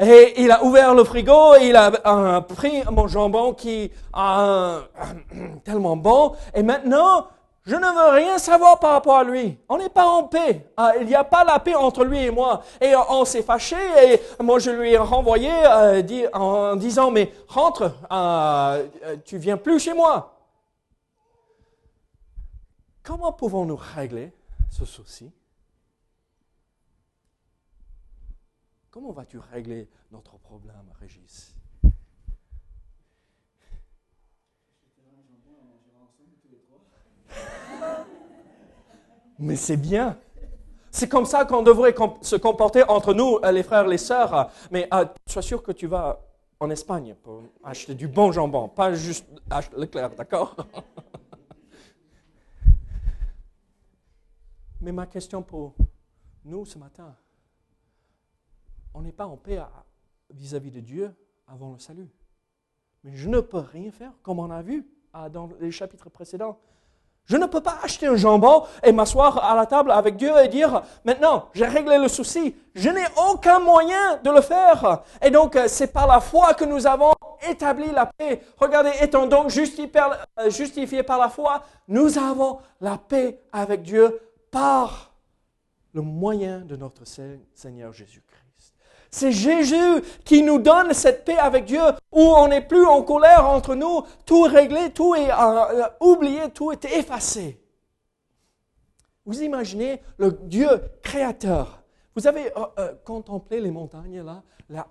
Et 0.00 0.42
il 0.42 0.50
a 0.50 0.64
ouvert 0.64 0.94
le 0.94 1.04
frigo, 1.04 1.54
il 1.60 1.76
a 1.76 2.40
pris 2.40 2.82
mon 2.90 3.06
jambon 3.06 3.52
qui 3.54 3.84
est 3.84 3.92
tellement 5.64 5.96
bon. 5.96 6.32
Et 6.54 6.64
maintenant, 6.64 7.28
je 7.64 7.76
ne 7.76 7.86
veux 7.86 8.16
rien 8.16 8.38
savoir 8.38 8.80
par 8.80 8.92
rapport 8.92 9.18
à 9.18 9.24
lui. 9.24 9.56
On 9.68 9.78
n'est 9.78 9.88
pas 9.88 10.06
en 10.06 10.24
paix. 10.24 10.68
Ah, 10.76 10.94
il 11.00 11.06
n'y 11.06 11.14
a 11.14 11.22
pas 11.22 11.44
la 11.44 11.60
paix 11.60 11.76
entre 11.76 12.04
lui 12.04 12.18
et 12.18 12.30
moi. 12.30 12.64
Et 12.80 12.92
on 12.96 13.24
s'est 13.24 13.42
fâché 13.42 13.76
et 13.76 14.20
moi 14.42 14.58
je 14.58 14.70
lui 14.70 14.92
ai 14.92 14.98
renvoyé 14.98 15.50
euh, 15.50 16.28
en 16.32 16.74
disant 16.74 17.12
mais 17.12 17.32
rentre, 17.46 17.94
euh, 18.10 18.86
tu 19.24 19.38
viens 19.38 19.56
plus 19.56 19.78
chez 19.78 19.94
moi. 19.94 20.40
Comment 23.04 23.32
pouvons-nous 23.32 23.78
régler 23.94 24.32
ce 24.70 24.84
souci? 24.84 25.32
Comment 28.90 29.12
vas-tu 29.12 29.38
régler 29.38 29.88
notre 30.10 30.36
problème, 30.36 30.92
Régis? 31.00 31.51
Mais 39.38 39.56
c'est 39.56 39.76
bien. 39.76 40.18
C'est 40.90 41.08
comme 41.08 41.24
ça 41.24 41.46
qu'on 41.46 41.62
devrait 41.62 41.94
se 42.20 42.36
comporter 42.36 42.82
entre 42.88 43.14
nous, 43.14 43.38
euh, 43.42 43.50
les 43.50 43.62
frères, 43.62 43.86
les 43.86 43.98
sœurs. 43.98 44.50
Mais 44.70 44.88
euh, 44.92 45.06
sois 45.26 45.42
sûr 45.42 45.62
que 45.62 45.72
tu 45.72 45.86
vas 45.86 46.20
en 46.60 46.68
Espagne 46.70 47.14
pour 47.22 47.42
acheter 47.64 47.94
du 47.94 48.06
bon 48.06 48.30
jambon, 48.30 48.68
pas 48.68 48.94
juste 48.94 49.26
acheter 49.50 49.76
Leclerc, 49.76 50.10
d'accord? 50.10 50.54
Mais 54.80 54.92
ma 54.92 55.06
question 55.06 55.42
pour 55.42 55.74
nous 56.44 56.64
ce 56.64 56.78
matin, 56.78 57.14
on 58.94 59.00
n'est 59.00 59.12
pas 59.12 59.26
en 59.26 59.36
paix 59.36 59.60
vis-à-vis 60.30 60.70
-vis 60.70 60.74
de 60.74 60.80
Dieu 60.80 61.14
avant 61.46 61.72
le 61.72 61.78
salut. 61.78 62.10
Mais 63.02 63.16
je 63.16 63.28
ne 63.28 63.40
peux 63.40 63.58
rien 63.58 63.90
faire, 63.90 64.12
comme 64.22 64.38
on 64.38 64.50
a 64.50 64.62
vu 64.62 64.86
ah, 65.12 65.28
dans 65.28 65.50
les 65.60 65.70
chapitres 65.70 66.10
précédents. 66.10 66.58
Je 67.26 67.36
ne 67.36 67.46
peux 67.46 67.60
pas 67.60 67.78
acheter 67.82 68.06
un 68.06 68.16
jambon 68.16 68.64
et 68.82 68.92
m'asseoir 68.92 69.42
à 69.44 69.54
la 69.54 69.66
table 69.66 69.92
avec 69.92 70.16
Dieu 70.16 70.32
et 70.42 70.48
dire, 70.48 70.82
maintenant, 71.04 71.48
j'ai 71.54 71.66
réglé 71.66 71.98
le 71.98 72.08
souci. 72.08 72.54
Je 72.74 72.90
n'ai 72.90 73.06
aucun 73.30 73.60
moyen 73.60 74.18
de 74.24 74.30
le 74.30 74.40
faire. 74.40 75.02
Et 75.22 75.30
donc, 75.30 75.54
euh, 75.56 75.68
c'est 75.68 75.92
par 75.92 76.06
la 76.06 76.20
foi 76.20 76.54
que 76.54 76.64
nous 76.64 76.86
avons 76.86 77.14
établi 77.48 77.90
la 77.92 78.06
paix. 78.06 78.42
Regardez, 78.58 78.90
étant 79.00 79.26
donc 79.26 79.46
euh, 79.56 80.50
justifiés 80.50 81.02
par 81.02 81.18
la 81.18 81.28
foi, 81.28 81.62
nous 81.88 82.18
avons 82.18 82.58
la 82.80 82.98
paix 82.98 83.40
avec 83.52 83.82
Dieu 83.82 84.20
par 84.50 85.12
le 85.94 86.02
moyen 86.02 86.60
de 86.60 86.76
notre 86.76 87.04
Seigneur 87.54 87.92
Jésus-Christ. 87.92 88.31
C'est 89.14 89.30
Jésus 89.30 90.02
qui 90.24 90.42
nous 90.42 90.58
donne 90.58 90.94
cette 90.94 91.26
paix 91.26 91.36
avec 91.36 91.66
Dieu 91.66 91.82
où 92.10 92.20
on 92.22 92.48
n'est 92.48 92.66
plus 92.66 92.86
en 92.86 93.02
colère 93.02 93.46
entre 93.46 93.74
nous, 93.74 94.02
tout 94.24 94.42
réglé, 94.42 94.90
tout 94.90 95.14
est 95.14 95.30
euh, 95.30 95.84
oublié, 96.00 96.48
tout 96.52 96.72
est 96.72 96.84
effacé. 96.86 97.60
Vous 99.26 99.42
imaginez 99.42 100.00
le 100.16 100.32
Dieu 100.32 100.68
créateur 101.02 101.82
Vous 102.16 102.26
avez 102.26 102.46
euh, 102.56 102.64
euh, 102.78 102.92
contemplé 103.04 103.60
les 103.60 103.70
montagnes 103.70 104.22
là, 104.22 104.42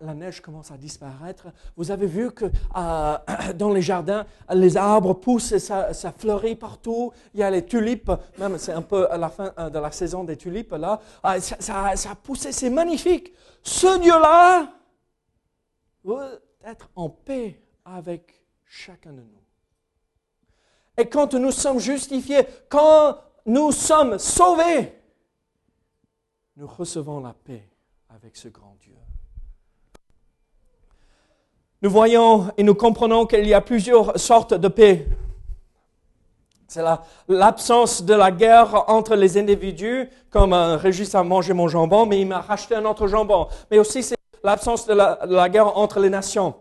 la, 0.01 0.13
neige 0.13 0.41
commence 0.41 0.69
à 0.71 0.77
disparaître. 0.77 1.47
Vous 1.75 1.89
avez 1.89 2.05
vu 2.05 2.31
que 2.31 2.45
euh, 2.45 3.17
dans 3.55 3.71
les 3.71 3.81
jardins, 3.81 4.25
les 4.53 4.77
arbres 4.77 5.13
poussent 5.13 5.51
et 5.51 5.59
ça, 5.59 5.91
fleurit 6.15 6.55
partout. 6.55 7.11
Il 7.33 7.39
y 7.39 7.43
a 7.43 7.49
les 7.49 7.65
tulipes, 7.65 8.11
même 8.37 8.59
c'est 8.59 8.73
un 8.73 8.83
peu 8.83 9.11
à 9.11 9.17
la 9.17 9.29
fin 9.29 9.51
de 9.69 9.79
la 9.79 9.91
saison 9.91 10.23
des 10.23 10.37
tulipes 10.37 10.73
là. 10.73 10.99
Ah, 11.23 11.39
ça, 11.39 11.95
ça 11.95 12.11
a 12.11 12.15
poussé, 12.15 12.51
c'est 12.51 12.69
magnifique. 12.69 13.33
Ce 13.63 13.99
Dieu-là 13.99 14.73
veut 16.03 16.41
être 16.63 16.89
en 16.95 17.09
paix 17.09 17.61
avec 17.85 18.43
chacun 18.65 19.13
de 19.13 19.21
nous. 19.21 19.41
Et 20.97 21.07
quand 21.07 21.33
nous 21.33 21.51
sommes 21.51 21.79
justifiés, 21.79 22.45
quand 22.69 23.17
nous 23.45 23.71
sommes 23.71 24.17
sauvés, 24.19 24.93
nous 26.57 26.67
recevons 26.67 27.21
la 27.21 27.33
paix 27.33 27.69
avec 28.09 28.35
ce 28.35 28.49
grand 28.49 28.75
Dieu. 28.81 28.95
Nous 31.81 31.89
voyons 31.89 32.51
et 32.57 32.63
nous 32.63 32.75
comprenons 32.75 33.25
qu'il 33.25 33.47
y 33.47 33.53
a 33.53 33.61
plusieurs 33.61 34.19
sortes 34.19 34.53
de 34.53 34.67
paix. 34.67 35.07
C'est 36.71 36.85
l'absence 37.27 38.01
de 38.01 38.13
la 38.13 38.31
guerre 38.31 38.89
entre 38.89 39.17
les 39.17 39.37
individus, 39.37 40.09
comme 40.29 40.53
un 40.53 40.77
Régis 40.77 41.13
a 41.15 41.21
mangé 41.21 41.51
mon 41.51 41.67
jambon, 41.67 42.05
mais 42.05 42.21
il 42.21 42.25
m'a 42.25 42.39
racheté 42.39 42.75
un 42.75 42.85
autre 42.85 43.07
jambon. 43.07 43.49
Mais 43.69 43.77
aussi, 43.77 44.01
c'est 44.01 44.15
l'absence 44.41 44.87
de 44.87 44.93
la 44.93 45.49
guerre 45.49 45.77
entre 45.77 45.99
les 45.99 46.09
nations. 46.09 46.55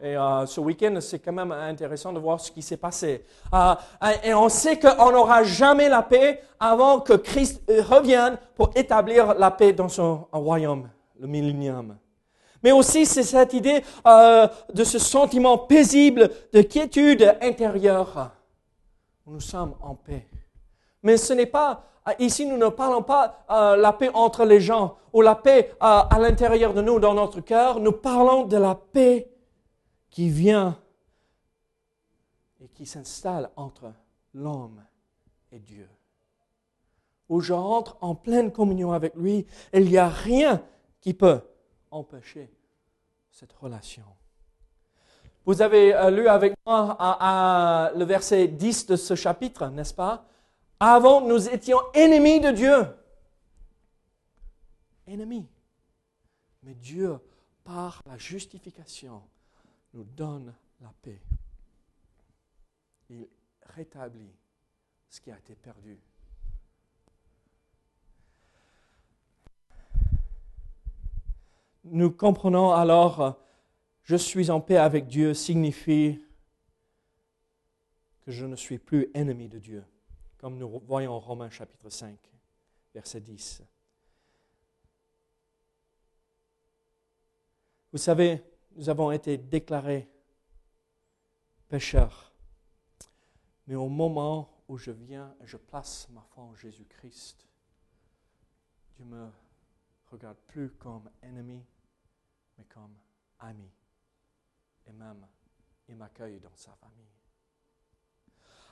Et 0.00 0.16
euh, 0.16 0.46
ce 0.46 0.60
week-end, 0.60 0.96
c'est 1.00 1.18
quand 1.18 1.32
même 1.32 1.50
intéressant 1.50 2.12
de 2.12 2.20
voir 2.20 2.38
ce 2.40 2.52
qui 2.52 2.62
s'est 2.62 2.76
passé. 2.76 3.24
Euh, 3.52 3.74
et 4.22 4.32
on 4.34 4.48
sait 4.48 4.78
qu'on 4.78 5.10
n'aura 5.10 5.42
jamais 5.42 5.88
la 5.88 6.02
paix 6.02 6.44
avant 6.60 7.00
que 7.00 7.14
Christ 7.14 7.60
revienne 7.68 8.38
pour 8.54 8.70
établir 8.76 9.34
la 9.34 9.50
paix 9.50 9.72
dans 9.72 9.88
son 9.88 10.28
royaume, 10.30 10.88
le 11.18 11.26
millénium. 11.26 11.96
Mais 12.62 12.70
aussi, 12.70 13.04
c'est 13.04 13.24
cette 13.24 13.52
idée 13.52 13.82
euh, 14.06 14.46
de 14.72 14.84
ce 14.84 15.00
sentiment 15.00 15.58
paisible 15.58 16.30
de 16.52 16.62
quiétude 16.62 17.34
intérieure. 17.42 18.30
Nous 19.26 19.40
sommes 19.40 19.74
en 19.80 19.94
paix. 19.94 20.26
Mais 21.02 21.16
ce 21.16 21.32
n'est 21.32 21.46
pas, 21.46 21.84
ici, 22.18 22.46
nous 22.46 22.56
ne 22.56 22.68
parlons 22.68 23.02
pas 23.02 23.44
la 23.48 23.92
paix 23.92 24.10
entre 24.12 24.44
les 24.44 24.60
gens 24.60 24.96
ou 25.12 25.22
la 25.22 25.34
paix 25.34 25.72
à 25.80 26.16
l'intérieur 26.20 26.74
de 26.74 26.82
nous, 26.82 26.98
dans 26.98 27.14
notre 27.14 27.40
cœur. 27.40 27.80
Nous 27.80 27.92
parlons 27.92 28.44
de 28.44 28.56
la 28.56 28.74
paix 28.74 29.30
qui 30.10 30.28
vient 30.28 30.78
et 32.60 32.68
qui 32.68 32.86
s'installe 32.86 33.50
entre 33.56 33.92
l'homme 34.34 34.82
et 35.52 35.58
Dieu. 35.58 35.88
Où 37.28 37.40
je 37.40 37.52
rentre 37.52 37.96
en 38.00 38.14
pleine 38.14 38.52
communion 38.52 38.92
avec 38.92 39.14
lui, 39.14 39.46
il 39.72 39.84
n'y 39.84 39.98
a 39.98 40.08
rien 40.08 40.62
qui 41.00 41.14
peut 41.14 41.40
empêcher 41.90 42.52
cette 43.30 43.52
relation. 43.52 44.04
Vous 45.46 45.62
avez 45.62 45.94
euh, 45.94 46.10
lu 46.10 46.28
avec 46.28 46.54
moi 46.66 47.90
le 47.94 48.04
verset 48.04 48.48
10 48.48 48.86
de 48.86 48.96
ce 48.96 49.14
chapitre, 49.14 49.68
n'est-ce 49.68 49.94
pas? 49.94 50.24
Avant, 50.78 51.20
nous 51.20 51.48
étions 51.48 51.78
ennemis 51.94 52.40
de 52.40 52.50
Dieu. 52.50 52.86
Ennemis. 55.06 55.46
Mais 56.62 56.74
Dieu, 56.74 57.18
par 57.64 58.02
la 58.06 58.16
justification, 58.18 59.22
nous 59.94 60.04
donne 60.04 60.54
la 60.80 60.92
paix. 61.02 61.20
Il 63.08 63.26
rétablit 63.62 64.32
ce 65.08 65.20
qui 65.20 65.30
a 65.30 65.38
été 65.38 65.54
perdu. 65.54 65.98
Nous 71.84 72.10
comprenons 72.10 72.72
alors, 72.72 73.38
je 74.10 74.16
suis 74.16 74.50
en 74.50 74.60
paix 74.60 74.76
avec 74.76 75.06
Dieu 75.06 75.34
signifie 75.34 76.20
que 78.22 78.32
je 78.32 78.44
ne 78.44 78.56
suis 78.56 78.76
plus 78.76 79.08
ennemi 79.14 79.48
de 79.48 79.60
Dieu, 79.60 79.84
comme 80.36 80.58
nous 80.58 80.80
voyons 80.80 81.12
en 81.12 81.20
Romains 81.20 81.48
chapitre 81.48 81.88
5, 81.90 82.18
verset 82.92 83.20
10. 83.20 83.62
Vous 87.92 87.98
savez, 87.98 88.42
nous 88.72 88.88
avons 88.88 89.12
été 89.12 89.38
déclarés 89.38 90.08
pécheurs. 91.68 92.32
Mais 93.68 93.76
au 93.76 93.88
moment 93.88 94.64
où 94.66 94.76
je 94.76 94.90
viens 94.90 95.36
et 95.40 95.46
je 95.46 95.56
place 95.56 96.08
ma 96.10 96.22
foi 96.22 96.42
en 96.42 96.54
Jésus-Christ, 96.56 97.46
Dieu 98.96 99.04
me 99.04 99.28
regarde 100.10 100.38
plus 100.48 100.70
comme 100.70 101.08
ennemi, 101.22 101.64
mais 102.58 102.64
comme 102.64 102.96
ami. 103.38 103.70
Et 104.88 104.92
même, 104.92 105.26
il 105.88 105.96
m'accueille 105.96 106.40
dans 106.40 106.54
sa 106.54 106.70
famille. 106.80 107.06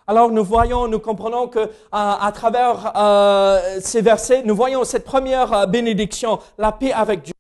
Alors 0.06 0.30
nous 0.30 0.44
voyons, 0.44 0.88
nous 0.88 1.00
comprenons 1.00 1.48
que 1.48 1.70
à, 1.92 2.30
travers 2.34 2.92
euh, 2.96 3.78
ces 3.80 4.00
versets, 4.00 4.42
nous 4.42 4.56
voyons 4.56 4.84
cette 4.84 5.04
première 5.04 5.52
euh, 5.52 5.66
bénédiction, 5.66 6.38
la 6.56 6.72
paix 6.72 6.92
avec 6.92 7.22
Dieu. 7.22 7.34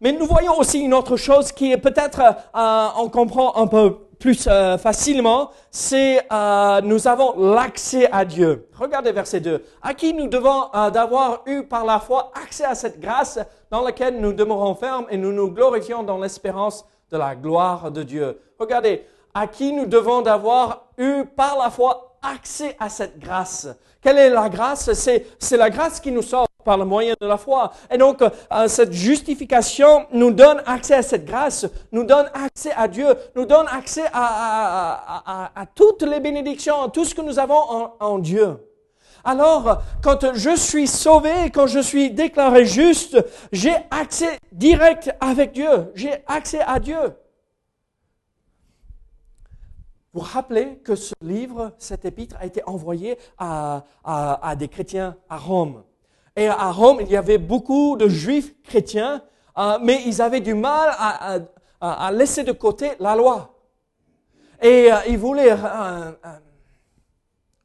Mais 0.00 0.12
nous 0.12 0.26
voyons 0.26 0.56
aussi 0.58 0.80
une 0.80 0.94
autre 0.94 1.16
chose 1.16 1.52
qui 1.52 1.70
est 1.70 1.76
peut-être, 1.76 2.20
euh, 2.20 2.88
on 2.96 3.10
comprend 3.10 3.56
un 3.56 3.66
peu 3.66 4.08
plus 4.18 4.46
euh, 4.48 4.78
facilement, 4.78 5.50
c'est 5.70 6.20
euh, 6.32 6.80
nous 6.82 7.06
avons 7.06 7.52
l'accès 7.52 8.10
à 8.10 8.24
Dieu. 8.24 8.68
Regardez 8.74 9.12
verset 9.12 9.40
2. 9.40 9.64
À 9.82 9.94
qui 9.94 10.12
nous 10.12 10.26
devons 10.26 10.64
euh, 10.74 10.90
d'avoir 10.90 11.42
eu 11.46 11.62
par 11.64 11.84
la 11.84 12.00
foi 12.00 12.32
accès 12.34 12.64
à 12.64 12.74
cette 12.74 13.00
grâce 13.00 13.38
dans 13.70 13.82
laquelle 13.82 14.20
nous 14.20 14.32
demeurons 14.32 14.74
fermes 14.74 15.06
et 15.10 15.16
nous 15.16 15.32
nous 15.32 15.50
glorifions 15.50 16.02
dans 16.02 16.18
l'espérance 16.18 16.84
de 17.10 17.16
la 17.16 17.34
gloire 17.34 17.90
de 17.90 18.02
Dieu. 18.02 18.40
Regardez, 18.58 19.04
à 19.34 19.46
qui 19.46 19.72
nous 19.72 19.86
devons 19.86 20.22
d'avoir 20.22 20.86
eu 20.96 21.24
par 21.24 21.58
la 21.58 21.70
foi 21.70 22.16
accès 22.22 22.76
à 22.78 22.88
cette 22.88 23.18
grâce. 23.18 23.68
Quelle 24.00 24.18
est 24.18 24.30
la 24.30 24.48
grâce? 24.48 24.92
C'est 24.92 25.56
la 25.56 25.70
grâce 25.70 26.00
qui 26.00 26.12
nous 26.12 26.22
sauve 26.22 26.46
par 26.64 26.76
le 26.76 26.84
moyen 26.84 27.14
de 27.20 27.26
la 27.26 27.36
foi. 27.36 27.72
Et 27.90 27.96
donc, 27.96 28.20
euh, 28.22 28.68
cette 28.68 28.92
justification 28.92 30.06
nous 30.12 30.30
donne 30.30 30.62
accès 30.66 30.94
à 30.94 31.02
cette 31.02 31.24
grâce, 31.24 31.66
nous 31.92 32.04
donne 32.04 32.26
accès 32.34 32.72
à 32.76 32.88
Dieu, 32.88 33.06
nous 33.34 33.46
donne 33.46 33.66
accès 33.68 34.04
à, 34.12 35.50
à, 35.54 35.66
toutes 35.74 36.02
les 36.02 36.20
bénédictions, 36.20 36.82
à 36.82 36.88
tout 36.90 37.04
ce 37.04 37.14
que 37.14 37.22
nous 37.22 37.38
avons 37.38 37.58
en, 37.58 37.94
en 38.00 38.18
Dieu. 38.18 38.56
Alors, 39.28 39.82
quand 40.02 40.32
je 40.32 40.56
suis 40.56 40.86
sauvé, 40.86 41.50
quand 41.52 41.66
je 41.66 41.80
suis 41.80 42.10
déclaré 42.10 42.64
juste, 42.64 43.22
j'ai 43.52 43.76
accès 43.90 44.38
direct 44.52 45.14
avec 45.20 45.52
Dieu, 45.52 45.92
j'ai 45.94 46.14
accès 46.26 46.62
à 46.62 46.80
Dieu. 46.80 47.14
Vous 50.14 50.20
rappelez 50.20 50.78
que 50.78 50.94
ce 50.94 51.12
livre, 51.20 51.74
cet 51.76 52.06
épître, 52.06 52.36
a 52.40 52.46
été 52.46 52.62
envoyé 52.64 53.18
à, 53.36 53.84
des 54.58 54.68
chrétiens 54.68 55.14
à 55.28 55.36
Rome. 55.36 55.82
Et 56.34 56.48
à 56.48 56.72
Rome, 56.72 57.00
il 57.02 57.10
y 57.10 57.16
avait 57.16 57.36
beaucoup 57.36 57.98
de 57.98 58.08
juifs 58.08 58.54
chrétiens, 58.62 59.22
euh, 59.58 59.78
mais 59.82 60.04
ils 60.06 60.22
avaient 60.22 60.40
du 60.40 60.54
mal 60.54 60.88
à, 61.82 62.10
laisser 62.12 62.44
de 62.44 62.52
côté 62.52 62.92
la 62.98 63.14
loi. 63.14 63.54
Et 64.62 64.90
euh, 64.90 64.96
ils 65.06 65.18
voulaient 65.18 65.52
euh, 65.52 66.12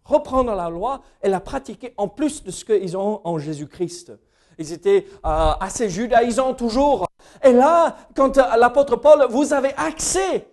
reprendre 0.06 0.54
la 0.56 0.70
loi 0.70 1.02
et 1.22 1.30
la 1.30 1.40
pratiquer 1.40 1.94
en 1.98 2.08
plus 2.08 2.44
de 2.44 2.52
ce 2.52 2.66
qu'ils 2.66 2.98
ont 2.98 3.22
en 3.24 3.38
Jésus-Christ. 3.38 4.14
Ils 4.58 4.72
étaient 4.72 5.08
assez 5.24 5.90
judaïsants 5.90 6.54
toujours. 6.54 7.08
Et 7.44 7.54
là, 7.54 7.96
quand 8.16 8.38
l'apôtre 8.38 8.98
Paul, 8.98 9.26
vous 9.30 9.52
avez 9.54 9.74
accès 9.76 10.48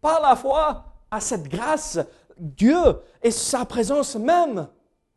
par 0.00 0.20
la 0.20 0.34
foi 0.34 0.84
à 1.10 1.20
cette 1.20 1.48
grâce, 1.48 1.98
Dieu 2.38 2.78
et 3.22 3.30
sa 3.30 3.64
présence 3.64 4.16
même 4.16 4.68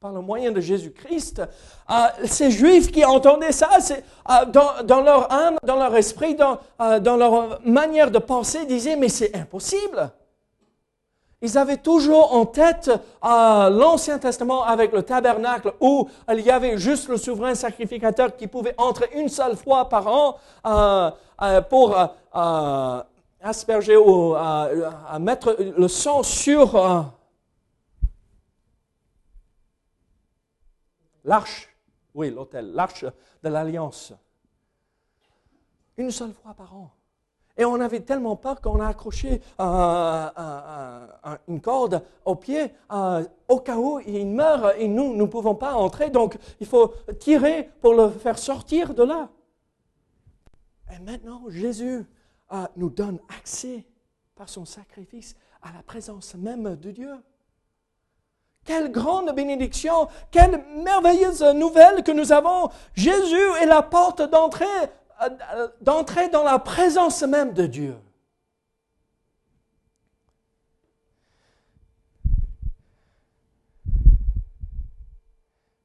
par 0.04 0.12
le 0.12 0.20
moyen 0.20 0.52
de 0.52 0.60
Jésus-Christ, 0.60 1.42
euh, 1.90 1.94
ces 2.26 2.52
Juifs 2.52 2.92
qui 2.92 3.06
entendaient 3.06 3.54
ça, 3.54 3.70
euh, 3.80 4.46
dans, 4.84 5.02
leur 5.02 5.32
âme, 5.32 5.56
dans 5.64 5.78
leur 5.78 5.96
esprit, 5.96 6.36
dans, 6.36 6.60
euh, 6.82 7.00
dans 7.00 7.16
leur 7.16 7.62
manière 7.64 8.12
de 8.12 8.20
penser, 8.20 8.66
disaient, 8.66 8.98
mais 8.98 9.08
c'est 9.08 9.34
impossible. 9.34 10.12
Ils 11.44 11.58
avaient 11.58 11.78
toujours 11.78 12.34
en 12.34 12.46
tête 12.46 12.90
l'Ancien 13.22 14.18
Testament 14.18 14.64
avec 14.64 14.94
le 14.94 15.04
tabernacle 15.04 15.74
où 15.82 16.10
il 16.32 16.40
y 16.40 16.50
avait 16.50 16.78
juste 16.78 17.10
le 17.10 17.18
souverain 17.18 17.54
sacrificateur 17.54 18.38
qui 18.38 18.48
pouvait 18.48 18.74
entrer 18.78 19.10
une 19.14 19.28
seule 19.28 19.58
fois 19.58 19.90
par 19.90 20.08
an 20.08 20.38
pour 21.70 21.98
asperger 23.42 23.98
ou 23.98 24.36
mettre 25.20 25.58
le 25.60 25.88
sang 25.90 26.24
sur 26.24 27.12
l'arche, 31.26 31.76
oui, 32.14 32.32
l'autel, 32.32 32.72
l'arche 32.72 33.04
de 33.04 33.50
l'alliance. 33.50 34.14
Une 35.98 36.10
seule 36.10 36.34
fois 36.34 36.54
par 36.54 36.74
an. 36.74 36.90
Et 37.56 37.66
on 37.66 37.80
avait 37.80 38.00
tellement 38.00 38.36
peur 38.36 38.62
qu'on 38.62 38.80
a 38.82 38.88
accroché 38.88 39.42
euh, 39.60 39.64
euh, 39.64 41.08
euh, 41.26 41.38
une 41.48 41.62
corde 41.62 42.04
au 42.26 42.36
pied 42.36 42.72
au 43.48 43.60
cas 43.60 43.78
où 43.78 44.00
il 44.00 44.28
meurt 44.28 44.74
et 44.80 44.88
nous 44.88 45.16
ne 45.16 45.26
pouvons 45.26 45.54
pas 45.54 45.74
entrer. 45.74 46.10
Donc 46.10 46.38
il 46.60 46.66
faut 46.66 46.94
tirer 47.20 47.70
pour 47.82 47.94
le 47.94 48.10
faire 48.10 48.40
sortir 48.40 48.96
de 48.96 49.04
là. 49.04 49.30
Et 50.96 51.00
maintenant, 51.00 51.44
Jésus 51.50 52.06
nous 52.76 52.90
donne 52.90 53.20
accès 53.40 53.86
par 54.36 54.50
son 54.50 54.66
sacrifice 54.66 55.36
à 55.62 55.72
la 55.76 55.84
présence 55.84 56.36
même 56.36 56.76
de 56.76 56.92
Dieu. 56.92 57.14
Quelle 58.66 58.92
grande 58.92 59.36
bénédiction, 59.36 60.08
quelle 60.32 60.64
merveilleuse 60.84 61.44
nouvelle 61.56 62.02
que 62.04 62.12
nous 62.12 62.32
avons. 62.32 62.70
Jésus 62.94 63.52
est 63.62 63.66
la 63.66 63.82
porte 63.82 64.22
d'entrée 64.22 64.66
d'entrer 65.82 66.30
dans 66.30 66.44
la 66.44 66.60
présence 66.60 67.24
même 67.24 67.54
de 67.54 67.66
Dieu. 67.66 67.96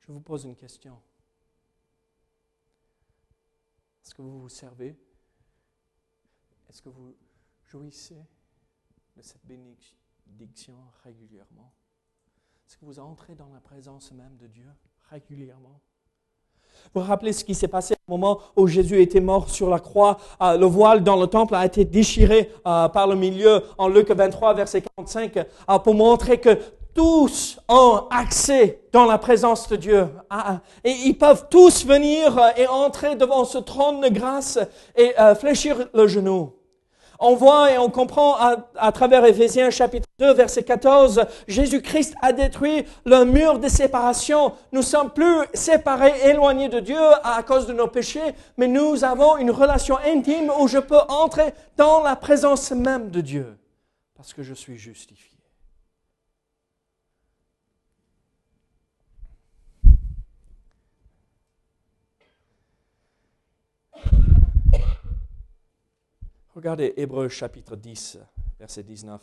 Je 0.00 0.12
vous 0.12 0.20
pose 0.20 0.44
une 0.44 0.56
question. 0.56 1.00
Est-ce 4.02 4.14
que 4.14 4.22
vous 4.22 4.40
vous 4.40 4.48
servez? 4.48 4.98
Est-ce 6.68 6.80
que 6.80 6.88
vous 6.88 7.14
jouissez 7.64 8.26
de 9.16 9.22
cette 9.22 9.44
bénédiction 9.44 10.76
régulièrement? 11.04 11.74
Est-ce 12.66 12.78
que 12.78 12.86
vous 12.86 12.98
entrez 12.98 13.34
dans 13.34 13.52
la 13.52 13.60
présence 13.60 14.12
même 14.12 14.36
de 14.38 14.46
Dieu 14.46 14.70
régulièrement? 15.10 15.80
Vous 16.94 17.00
vous 17.00 17.06
rappelez 17.06 17.32
ce 17.32 17.44
qui 17.44 17.54
s'est 17.54 17.68
passé 17.68 17.94
au 18.08 18.12
moment 18.12 18.38
où 18.56 18.66
Jésus 18.66 19.00
était 19.00 19.20
mort 19.20 19.50
sur 19.50 19.68
la 19.68 19.78
croix. 19.78 20.18
Euh, 20.42 20.56
le 20.56 20.66
voile 20.66 21.02
dans 21.02 21.16
le 21.16 21.26
temple 21.26 21.54
a 21.54 21.64
été 21.64 21.84
déchiré 21.84 22.50
euh, 22.66 22.88
par 22.88 23.06
le 23.06 23.14
milieu 23.14 23.62
en 23.76 23.88
Luc 23.88 24.10
23, 24.10 24.54
verset 24.54 24.82
45, 24.96 25.36
euh, 25.36 25.78
pour 25.78 25.94
montrer 25.94 26.38
que 26.38 26.58
tous 26.94 27.58
ont 27.68 28.04
accès 28.10 28.80
dans 28.92 29.04
la 29.04 29.18
présence 29.18 29.68
de 29.68 29.76
Dieu. 29.76 30.08
Ah, 30.30 30.60
et 30.82 30.90
ils 30.90 31.16
peuvent 31.16 31.46
tous 31.48 31.86
venir 31.86 32.40
et 32.56 32.66
entrer 32.66 33.14
devant 33.14 33.44
ce 33.44 33.58
trône 33.58 34.00
de 34.00 34.08
grâce 34.08 34.58
et 34.96 35.12
fléchir 35.38 35.76
le 35.94 36.08
genou. 36.08 36.57
On 37.18 37.34
voit 37.34 37.72
et 37.72 37.78
on 37.78 37.90
comprend 37.90 38.36
à, 38.76 38.92
travers 38.92 39.24
Éphésiens 39.24 39.70
chapitre 39.70 40.06
2 40.20 40.34
verset 40.34 40.62
14, 40.62 41.24
Jésus-Christ 41.48 42.14
a 42.22 42.32
détruit 42.32 42.84
le 43.04 43.24
mur 43.24 43.58
de 43.58 43.68
séparation. 43.68 44.52
Nous 44.72 44.82
sommes 44.82 45.10
plus 45.10 45.46
séparés, 45.52 46.14
éloignés 46.26 46.68
de 46.68 46.78
Dieu 46.80 47.00
à 47.24 47.42
cause 47.42 47.66
de 47.66 47.72
nos 47.72 47.88
péchés, 47.88 48.34
mais 48.56 48.68
nous 48.68 49.02
avons 49.04 49.36
une 49.36 49.50
relation 49.50 49.98
intime 50.06 50.52
où 50.60 50.68
je 50.68 50.78
peux 50.78 51.00
entrer 51.08 51.52
dans 51.76 52.02
la 52.02 52.14
présence 52.14 52.70
même 52.70 53.10
de 53.10 53.20
Dieu 53.20 53.58
parce 54.18 54.34
que 54.34 54.42
je 54.42 54.52
suis 54.52 54.76
justifié. 54.76 55.27
Regardez 66.58 66.92
Hébreu 66.96 67.28
chapitre 67.28 67.76
10, 67.76 68.18
verset 68.58 68.82
19. 68.82 69.22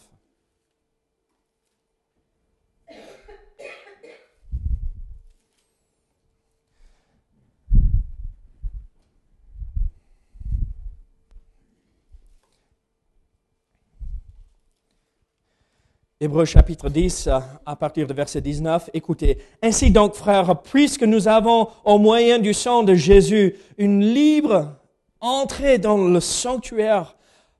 Hébreu 16.22 16.46
chapitre 16.46 16.88
10, 16.88 17.28
à 17.66 17.76
partir 17.76 18.08
de 18.08 18.14
verset 18.14 18.40
19, 18.40 18.92
écoutez. 18.94 19.40
Ainsi 19.62 19.92
donc, 19.92 20.14
frères, 20.14 20.62
puisque 20.62 21.04
nous 21.04 21.28
avons 21.28 21.68
au 21.84 21.98
moyen 21.98 22.40
du 22.40 22.54
sang 22.54 22.84
de 22.84 22.94
Jésus 22.94 23.58
une 23.78 24.00
libre 24.00 24.78
entrée 25.20 25.80
dans 25.80 25.98
le 25.98 26.22
sanctuaire 26.22 27.18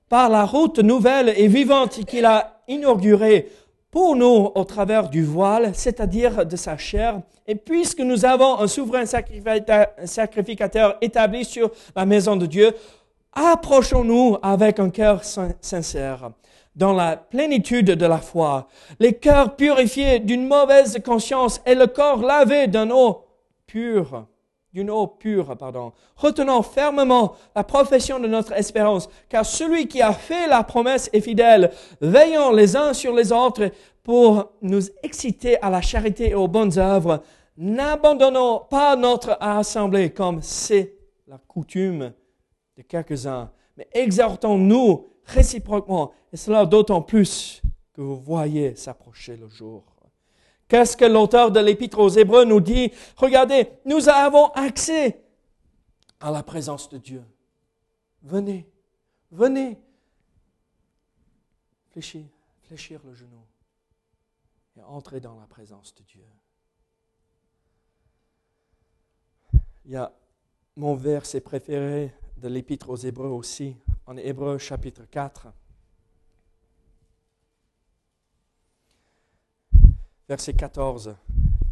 par 0.08 0.28
la 0.28 0.44
route 0.44 0.78
nouvelle 0.78 1.32
et 1.36 1.48
vivante 1.48 2.04
qu'il 2.04 2.24
a 2.24 2.60
inaugurée 2.68 3.48
pour 3.90 4.16
nous 4.16 4.50
au 4.54 4.64
travers 4.64 5.08
du 5.08 5.24
voile, 5.24 5.70
c'est-à-dire 5.74 6.44
de 6.44 6.56
sa 6.56 6.76
chair. 6.76 7.20
Et 7.46 7.54
puisque 7.54 8.00
nous 8.00 8.24
avons 8.24 8.60
un 8.60 8.66
souverain 8.66 9.04
sacrificateur 9.06 10.96
établi 11.00 11.44
sur 11.44 11.70
la 11.94 12.04
maison 12.04 12.36
de 12.36 12.46
Dieu, 12.46 12.72
approchons-nous 13.32 14.36
avec 14.42 14.78
un 14.80 14.90
cœur 14.90 15.22
sincère, 15.24 16.30
dans 16.74 16.92
la 16.92 17.16
plénitude 17.16 17.86
de 17.86 18.06
la 18.06 18.18
foi, 18.18 18.68
les 19.00 19.14
cœurs 19.14 19.56
purifiés 19.56 20.18
d'une 20.18 20.46
mauvaise 20.46 20.98
conscience 21.04 21.60
et 21.64 21.74
le 21.74 21.86
corps 21.86 22.22
lavé 22.22 22.66
d'un 22.66 22.90
eau 22.90 23.24
pure 23.66 24.26
d'une 24.76 24.90
eau 24.90 25.06
pure, 25.06 25.56
pardon. 25.56 25.92
Retenons 26.16 26.60
fermement 26.60 27.34
la 27.54 27.64
profession 27.64 28.20
de 28.20 28.28
notre 28.28 28.52
espérance, 28.52 29.08
car 29.30 29.46
celui 29.46 29.88
qui 29.88 30.02
a 30.02 30.12
fait 30.12 30.46
la 30.46 30.62
promesse 30.64 31.08
est 31.14 31.22
fidèle. 31.22 31.72
Veillons 32.02 32.52
les 32.52 32.76
uns 32.76 32.92
sur 32.92 33.14
les 33.14 33.32
autres 33.32 33.70
pour 34.02 34.52
nous 34.60 34.82
exciter 35.02 35.58
à 35.62 35.70
la 35.70 35.80
charité 35.80 36.28
et 36.28 36.34
aux 36.34 36.46
bonnes 36.46 36.78
œuvres. 36.78 37.22
N'abandonnons 37.56 38.66
pas 38.68 38.96
notre 38.96 39.38
assemblée 39.40 40.10
comme 40.10 40.42
c'est 40.42 40.92
la 41.26 41.38
coutume 41.38 42.12
de 42.76 42.82
quelques-uns, 42.82 43.50
mais 43.78 43.88
exhortons-nous 43.92 45.06
réciproquement, 45.24 46.12
et 46.30 46.36
cela 46.36 46.66
d'autant 46.66 47.00
plus 47.00 47.62
que 47.94 48.02
vous 48.02 48.16
voyez 48.16 48.76
s'approcher 48.76 49.38
le 49.38 49.48
jour. 49.48 49.95
Qu'est-ce 50.68 50.96
que 50.96 51.04
l'auteur 51.04 51.52
de 51.52 51.60
l'Épître 51.60 51.98
aux 51.98 52.08
Hébreux 52.08 52.44
nous 52.44 52.60
dit? 52.60 52.92
Regardez, 53.16 53.68
nous 53.84 54.08
avons 54.08 54.48
accès 54.48 55.22
à 56.20 56.30
la 56.30 56.42
présence 56.42 56.88
de 56.88 56.98
Dieu. 56.98 57.24
Venez, 58.22 58.68
venez. 59.30 59.78
Fléchir, 61.90 62.24
fléchir 62.62 63.00
le 63.04 63.14
genou 63.14 63.40
et 64.76 64.82
entrer 64.82 65.20
dans 65.20 65.38
la 65.38 65.46
présence 65.46 65.94
de 65.94 66.02
Dieu. 66.02 66.24
Il 69.84 69.92
y 69.92 69.96
a 69.96 70.12
mon 70.74 70.94
verset 70.94 71.40
préféré 71.40 72.12
de 72.38 72.48
l'Épître 72.48 72.90
aux 72.90 72.96
Hébreux 72.96 73.28
aussi, 73.28 73.76
en 74.04 74.16
Hébreux 74.16 74.58
chapitre 74.58 75.04
4. 75.10 75.46
Verset 80.28 80.54
14. 80.54 81.16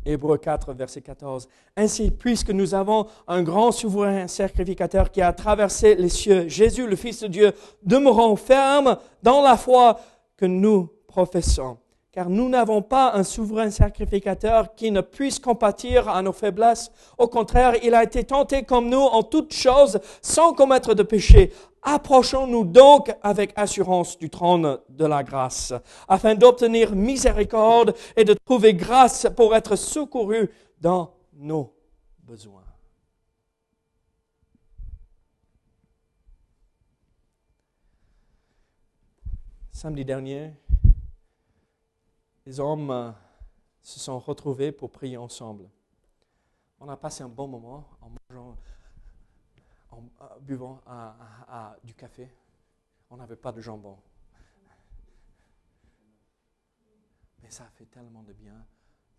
Hébreu 0.06 0.36
4, 0.36 0.74
verset 0.74 1.00
14. 1.00 1.48
Ainsi, 1.76 2.10
puisque 2.10 2.50
nous 2.50 2.74
avons 2.74 3.06
un 3.26 3.42
grand 3.42 3.72
souverain 3.72 4.26
sacrificateur 4.26 5.10
qui 5.10 5.22
a 5.22 5.32
traversé 5.32 5.94
les 5.94 6.10
cieux, 6.10 6.46
Jésus, 6.46 6.86
le 6.86 6.96
Fils 6.96 7.20
de 7.22 7.28
Dieu, 7.28 7.52
demeurons 7.82 8.36
fermes 8.36 8.98
dans 9.22 9.40
la 9.40 9.56
foi 9.56 9.98
que 10.36 10.44
nous 10.44 10.90
professons 11.06 11.78
car 12.14 12.30
nous 12.30 12.48
n'avons 12.48 12.80
pas 12.80 13.14
un 13.14 13.24
souverain 13.24 13.70
sacrificateur 13.70 14.76
qui 14.76 14.92
ne 14.92 15.00
puisse 15.00 15.40
compatir 15.40 16.08
à 16.08 16.22
nos 16.22 16.32
faiblesses. 16.32 16.92
Au 17.18 17.26
contraire, 17.26 17.74
il 17.82 17.92
a 17.92 18.04
été 18.04 18.22
tenté 18.22 18.62
comme 18.62 18.88
nous 18.88 18.98
en 18.98 19.24
toutes 19.24 19.52
choses, 19.52 19.98
sans 20.22 20.52
commettre 20.52 20.94
de 20.94 21.02
péché. 21.02 21.52
Approchons-nous 21.82 22.66
donc 22.66 23.12
avec 23.20 23.52
assurance 23.56 24.16
du 24.16 24.30
trône 24.30 24.78
de 24.88 25.04
la 25.04 25.24
grâce, 25.24 25.74
afin 26.06 26.36
d'obtenir 26.36 26.94
miséricorde 26.94 27.96
et 28.16 28.22
de 28.22 28.34
trouver 28.46 28.74
grâce 28.74 29.26
pour 29.36 29.56
être 29.56 29.74
secourus 29.74 30.48
dans 30.80 31.10
nos 31.32 31.74
besoins. 32.22 32.62
Samedi 39.72 40.04
dernier, 40.04 40.52
les 42.46 42.60
hommes 42.60 42.90
euh, 42.90 43.10
se 43.82 43.98
sont 43.98 44.18
retrouvés 44.18 44.72
pour 44.72 44.90
prier 44.90 45.16
ensemble. 45.16 45.68
On 46.80 46.88
a 46.88 46.96
passé 46.96 47.22
un 47.22 47.28
bon 47.28 47.48
moment 47.48 47.88
en 48.00 48.10
mangeant, 48.10 48.56
en 49.90 50.02
euh, 50.20 50.38
buvant 50.40 50.82
du 51.82 51.94
café. 51.94 52.30
On 53.10 53.16
n'avait 53.16 53.36
pas 53.36 53.52
de 53.52 53.60
jambon. 53.60 53.98
Mais 57.42 57.50
ça 57.50 57.64
fait 57.74 57.86
tellement 57.86 58.22
de 58.22 58.32
bien 58.32 58.66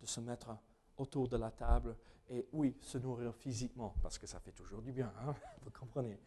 de 0.00 0.06
se 0.06 0.20
mettre 0.20 0.56
autour 0.96 1.28
de 1.28 1.36
la 1.36 1.50
table 1.50 1.96
et 2.28 2.48
oui, 2.52 2.76
se 2.80 2.98
nourrir 2.98 3.34
physiquement, 3.34 3.94
parce 4.02 4.18
que 4.18 4.26
ça 4.26 4.40
fait 4.40 4.50
toujours 4.50 4.82
du 4.82 4.92
bien, 4.92 5.12
hein, 5.20 5.34
vous 5.62 5.70
comprenez. 5.70 6.18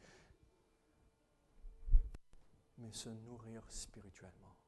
Mais 2.77 2.91
se 2.93 3.09
nourrir 3.09 3.61
spirituellement 3.69 4.58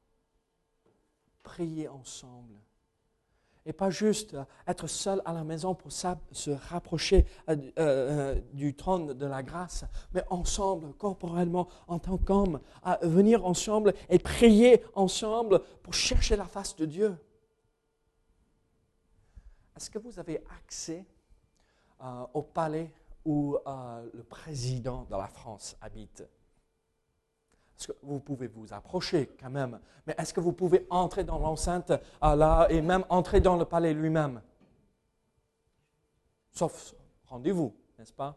prier 1.42 1.88
ensemble 1.88 2.62
et 3.64 3.72
pas 3.72 3.90
juste 3.90 4.36
être 4.66 4.86
seul 4.86 5.22
à 5.24 5.32
la 5.32 5.44
maison 5.44 5.74
pour 5.74 5.92
se 5.92 6.50
rapprocher 6.68 7.26
euh, 7.48 7.56
euh, 7.78 8.40
du 8.52 8.74
trône 8.74 9.14
de 9.14 9.26
la 9.26 9.42
grâce, 9.42 9.84
mais 10.12 10.24
ensemble, 10.30 10.92
corporellement, 10.94 11.68
en 11.86 11.98
tant 11.98 12.18
qu'homme, 12.18 12.60
à 12.82 12.98
venir 13.02 13.44
ensemble 13.46 13.94
et 14.08 14.18
prier 14.18 14.82
ensemble 14.94 15.62
pour 15.82 15.94
chercher 15.94 16.36
la 16.36 16.44
face 16.44 16.74
de 16.76 16.86
Dieu. 16.86 17.16
Est-ce 19.76 19.90
que 19.90 19.98
vous 19.98 20.18
avez 20.18 20.42
accès 20.58 21.06
euh, 22.02 22.26
au 22.34 22.42
palais 22.42 22.92
où 23.24 23.56
le 23.64 24.22
président 24.24 25.04
de 25.04 25.14
la 25.14 25.28
France 25.28 25.76
habite? 25.80 26.24
Que 27.86 27.92
vous 28.02 28.20
pouvez 28.20 28.46
vous 28.46 28.72
approcher 28.72 29.30
quand 29.40 29.50
même, 29.50 29.78
mais 30.06 30.14
est-ce 30.18 30.32
que 30.32 30.40
vous 30.40 30.52
pouvez 30.52 30.86
entrer 30.90 31.24
dans 31.24 31.38
l'enceinte 31.38 31.90
euh, 31.90 32.36
là 32.36 32.66
et 32.70 32.80
même 32.80 33.04
entrer 33.08 33.40
dans 33.40 33.56
le 33.56 33.64
palais 33.64 33.94
lui-même? 33.94 34.40
Sauf 36.52 36.94
rendez-vous, 37.26 37.74
n'est-ce 37.98 38.12
pas? 38.12 38.36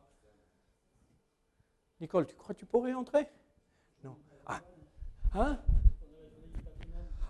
Nicole, 2.00 2.26
tu 2.28 2.36
crois 2.36 2.54
que 2.54 2.60
tu 2.60 2.66
pourrais 2.66 2.94
entrer? 2.94 3.28
Non. 4.04 4.16
Ah. 4.46 4.60
Hein? 5.34 5.58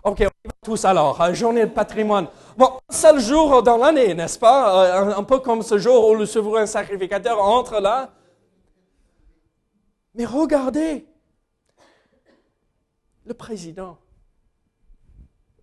Ok, 0.02 0.18
on 0.20 0.22
y 0.22 0.48
va 0.48 0.54
tous 0.62 0.84
alors. 0.84 1.20
Hein, 1.20 1.32
journée 1.32 1.66
de 1.66 1.70
patrimoine. 1.70 2.28
Bon, 2.56 2.78
un 2.88 2.94
seul 2.94 3.18
jour 3.18 3.62
dans 3.62 3.76
l'année, 3.76 4.14
n'est-ce 4.14 4.38
pas? 4.38 4.84
Euh, 4.84 5.14
un, 5.14 5.18
un, 5.18 5.22
peu 5.24 5.40
comme 5.40 5.62
ce 5.62 5.78
jour 5.78 6.08
où 6.08 6.14
le 6.14 6.26
souverain 6.26 6.66
sacrificateur 6.66 7.40
entre 7.40 7.80
là. 7.80 8.10
Mais 10.14 10.24
regardez, 10.24 11.06
le 13.26 13.34
président. 13.34 13.98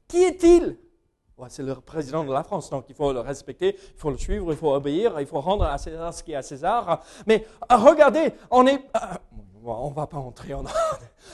Qui 0.08 0.24
est-il? 0.24 0.78
C'est 1.50 1.64
le 1.64 1.76
président 1.76 2.24
de 2.24 2.32
la 2.32 2.44
France, 2.44 2.70
donc 2.70 2.86
il 2.88 2.96
faut 2.96 3.12
le 3.12 3.20
respecter, 3.20 3.76
il 3.78 4.00
faut 4.00 4.12
le 4.12 4.18
suivre, 4.18 4.54
il 4.54 4.58
faut 4.58 4.74
obéir, 4.74 5.20
il 5.20 5.26
faut 5.26 5.42
rendre 5.42 5.66
à 5.66 5.78
César 5.78 6.14
ce 6.14 6.24
qui 6.24 6.32
est 6.32 6.36
à 6.36 6.42
César. 6.42 7.04
Mais 7.28 7.46
euh, 7.72 7.76
regardez, 7.76 8.34
on 8.50 8.66
est... 8.66 8.76
Euh, 8.96 9.00
on 9.66 9.90
ne 9.90 9.96
va 9.96 10.08
pas 10.08 10.18
entrer 10.18 10.54
en... 10.54 10.64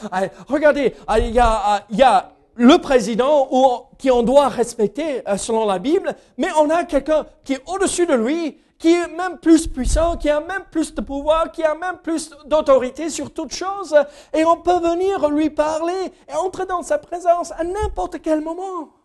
regardez, 0.47 0.95
euh, 1.09 1.19
il 1.19 1.31
y 1.31 1.39
a, 1.39 1.85
il 1.89 1.97
y 1.97 2.03
a 2.03 2.31
le 2.55 2.77
président 2.77 3.89
qui 3.97 4.09
on 4.09 4.23
doit 4.23 4.49
respecter 4.49 5.21
selon 5.37 5.65
la 5.65 5.79
Bible, 5.79 6.15
mais 6.37 6.47
on 6.59 6.69
a 6.69 6.83
quelqu'un 6.83 7.25
qui 7.43 7.53
est 7.53 7.61
au-dessus 7.67 8.05
de 8.05 8.13
lui 8.13 8.59
qui 8.79 8.93
est 8.93 9.07
même 9.09 9.37
plus 9.37 9.67
puissant, 9.67 10.17
qui 10.17 10.29
a 10.29 10.39
même 10.39 10.63
plus 10.71 10.95
de 10.95 11.01
pouvoir, 11.01 11.51
qui 11.51 11.63
a 11.63 11.75
même 11.75 11.99
plus 11.99 12.29
d'autorité 12.45 13.09
sur 13.09 13.31
toute 13.33 13.53
chose. 13.53 13.93
Et 14.33 14.45
on 14.45 14.61
peut 14.61 14.79
venir 14.79 15.29
lui 15.29 15.49
parler 15.49 16.13
et 16.27 16.33
entrer 16.33 16.65
dans 16.65 16.81
sa 16.81 16.97
présence 16.97 17.51
à 17.51 17.63
n'importe 17.65 18.21
quel 18.21 18.41
moment. 18.41 18.95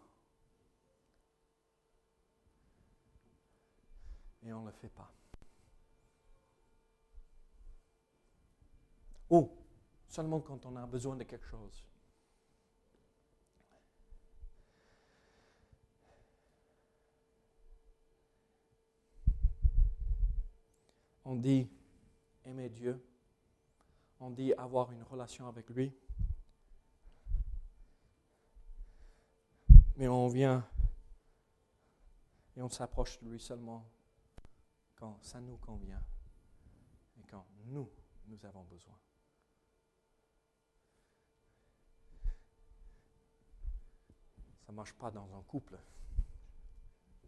Et 4.46 4.52
on 4.52 4.60
ne 4.60 4.66
le 4.66 4.72
fait 4.72 4.88
pas. 4.88 5.10
Ou 9.30 9.50
seulement 10.06 10.38
quand 10.38 10.64
on 10.66 10.76
a 10.76 10.86
besoin 10.86 11.16
de 11.16 11.24
quelque 11.24 11.46
chose. 11.46 11.84
On 21.24 21.36
dit 21.36 21.68
aimer 22.44 22.68
Dieu, 22.68 23.02
on 24.20 24.30
dit 24.30 24.52
avoir 24.54 24.92
une 24.92 25.02
relation 25.02 25.48
avec 25.48 25.68
lui, 25.70 25.92
mais 29.96 30.08
on 30.08 30.28
vient 30.28 30.66
et 32.56 32.62
on 32.62 32.68
s'approche 32.68 33.18
de 33.20 33.28
lui 33.28 33.40
seulement 33.40 33.88
quand 34.96 35.18
ça 35.22 35.40
nous 35.40 35.56
convient 35.56 36.02
et 37.18 37.22
quand 37.24 37.46
nous, 37.66 37.90
nous 38.26 38.44
avons 38.46 38.64
besoin. 38.64 38.94
Ça 44.60 44.72
ne 44.72 44.76
marche 44.76 44.94
pas 44.94 45.10
dans 45.10 45.34
un 45.36 45.42
couple. 45.42 45.78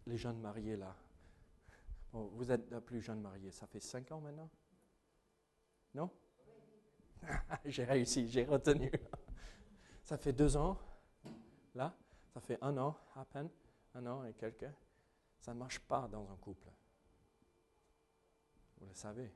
Les 0.05 0.17
jeunes 0.17 0.39
mariés 0.39 0.75
là, 0.75 0.95
vous 2.25 2.51
êtes 2.51 2.69
la 2.71 2.81
plus 2.81 3.01
jeune 3.01 3.21
mariée, 3.21 3.51
ça 3.51 3.67
fait 3.67 3.79
cinq 3.79 4.11
ans 4.11 4.21
maintenant? 4.21 4.49
Non? 5.93 6.11
J'ai 7.65 7.83
réussi, 7.83 8.29
j'ai 8.29 8.45
retenu. 8.45 8.91
ça 10.03 10.17
fait 10.17 10.33
deux 10.33 10.55
ans, 10.55 10.77
là, 11.73 11.97
ça 12.33 12.39
fait 12.39 12.57
un 12.61 12.77
an 12.77 12.95
à 13.15 13.25
peine, 13.25 13.49
un 13.95 14.05
an 14.05 14.23
et 14.23 14.33
quelques. 14.33 14.69
Ça 15.39 15.53
ne 15.53 15.59
marche 15.59 15.79
pas 15.79 16.07
dans 16.07 16.29
un 16.29 16.35
couple. 16.37 16.69
Vous 18.79 18.85
le 18.85 18.93
savez. 18.93 19.33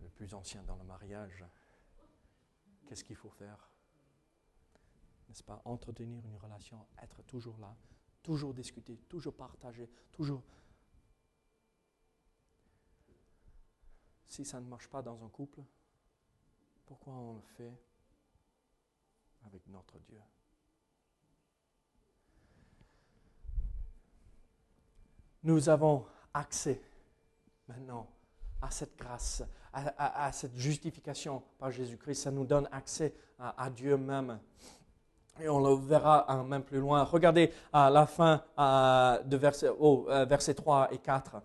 Le 0.00 0.08
plus 0.08 0.32
ancien 0.32 0.62
dans 0.62 0.76
le 0.76 0.84
mariage, 0.84 1.44
qu'est-ce 2.86 3.04
qu'il 3.04 3.16
faut 3.16 3.30
faire? 3.30 3.68
N'est-ce 5.28 5.44
pas? 5.44 5.60
Entretenir 5.64 6.24
une 6.26 6.36
relation, 6.36 6.86
être 7.02 7.22
toujours 7.22 7.58
là, 7.58 7.76
Toujours 8.22 8.52
discuter, 8.52 8.96
toujours 9.08 9.34
partager, 9.34 9.88
toujours. 10.12 10.42
Si 14.26 14.44
ça 14.44 14.60
ne 14.60 14.66
marche 14.66 14.88
pas 14.88 15.02
dans 15.02 15.24
un 15.24 15.28
couple, 15.28 15.60
pourquoi 16.86 17.12
on 17.14 17.34
le 17.34 17.40
fait 17.56 17.72
avec 19.46 19.66
notre 19.68 19.98
Dieu? 20.00 20.20
Nous 25.42 25.68
avons 25.68 26.06
accès 26.34 26.80
maintenant 27.66 28.06
à 28.60 28.70
cette 28.70 28.96
grâce, 28.96 29.42
à, 29.72 30.30
cette 30.32 30.54
justification 30.56 31.42
par 31.58 31.70
Jésus-Christ. 31.70 32.22
Ça 32.22 32.30
nous 32.30 32.44
donne 32.44 32.68
accès 32.70 33.14
à 33.38 33.70
Dieu 33.70 33.96
même. 33.96 34.38
Et 35.42 35.48
on 35.48 35.58
le 35.58 35.74
verra 35.74 36.26
même 36.48 36.62
plus 36.62 36.78
loin. 36.78 37.02
Regardez 37.04 37.52
à 37.72 37.90
la 37.90 38.06
fin 38.06 38.42
de 39.24 39.36
verset, 39.36 39.70
oh, 39.78 40.06
verset 40.28 40.54
3 40.54 40.88
et 40.92 40.98
4. 40.98 41.42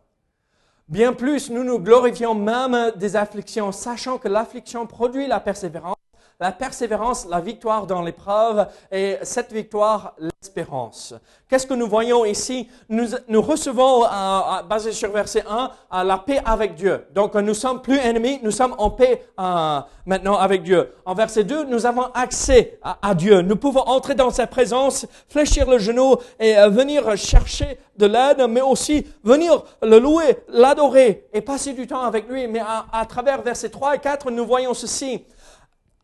Bien 0.87 1.13
plus, 1.13 1.49
nous 1.49 1.63
nous 1.63 1.79
glorifions 1.79 2.35
même 2.35 2.91
des 2.95 3.15
afflictions, 3.15 3.71
sachant 3.71 4.19
que 4.19 4.27
l'affliction 4.27 4.85
produit 4.85 5.27
la 5.27 5.39
persévérance, 5.39 5.94
la 6.39 6.51
persévérance, 6.51 7.27
la 7.29 7.39
victoire 7.39 7.87
dans 7.87 8.01
l'épreuve, 8.01 8.67
et 8.91 9.17
cette 9.21 9.53
victoire, 9.53 10.15
l'espérance. 10.17 11.13
Qu'est-ce 11.49 11.67
que 11.67 11.73
nous 11.73 11.87
voyons 11.87 12.25
ici? 12.25 12.67
Nous, 12.89 13.07
nous 13.27 13.41
recevons, 13.41 14.05
euh, 14.05 14.61
basé 14.67 14.91
sur 14.91 15.11
verset 15.11 15.43
1, 15.47 15.71
euh, 15.93 16.03
la 16.03 16.17
paix 16.17 16.41
avec 16.43 16.75
Dieu. 16.75 17.05
Donc 17.13 17.35
nous 17.35 17.53
sommes 17.53 17.81
plus 17.81 17.97
ennemis, 17.97 18.39
nous 18.43 18.51
sommes 18.51 18.75
en 18.77 18.89
paix 18.89 19.23
euh, 19.39 19.79
maintenant 20.05 20.35
avec 20.37 20.63
Dieu. 20.63 20.93
En 21.05 21.13
verset 21.13 21.43
2, 21.43 21.65
nous 21.65 21.85
avons 21.85 22.05
accès 22.13 22.79
à, 22.81 23.15
Dieu. 23.15 23.41
Nous 23.41 23.55
pouvons 23.55 23.81
entrer 23.81 24.15
dans 24.15 24.31
sa 24.31 24.47
présence, 24.47 25.05
fléchir 25.29 25.69
le 25.69 25.77
genou 25.77 26.15
et 26.39 26.57
euh, 26.57 26.69
venir 26.69 27.15
chercher 27.15 27.77
de 27.97 28.05
l'aide, 28.05 28.45
mais 28.49 28.61
aussi 28.61 29.05
venir 29.23 29.63
le 29.81 29.99
louer, 29.99 30.37
l'adorer 30.49 31.27
et 31.31 31.41
passer 31.41 31.73
du 31.73 31.87
temps 31.87 32.01
avec 32.01 32.27
lui. 32.29 32.47
Mais 32.47 32.59
à, 32.59 32.85
à 32.91 33.05
travers 33.05 33.41
versets 33.41 33.69
3 33.69 33.95
et 33.95 33.99
4, 33.99 34.31
nous 34.31 34.45
voyons 34.45 34.73
ceci 34.73 35.23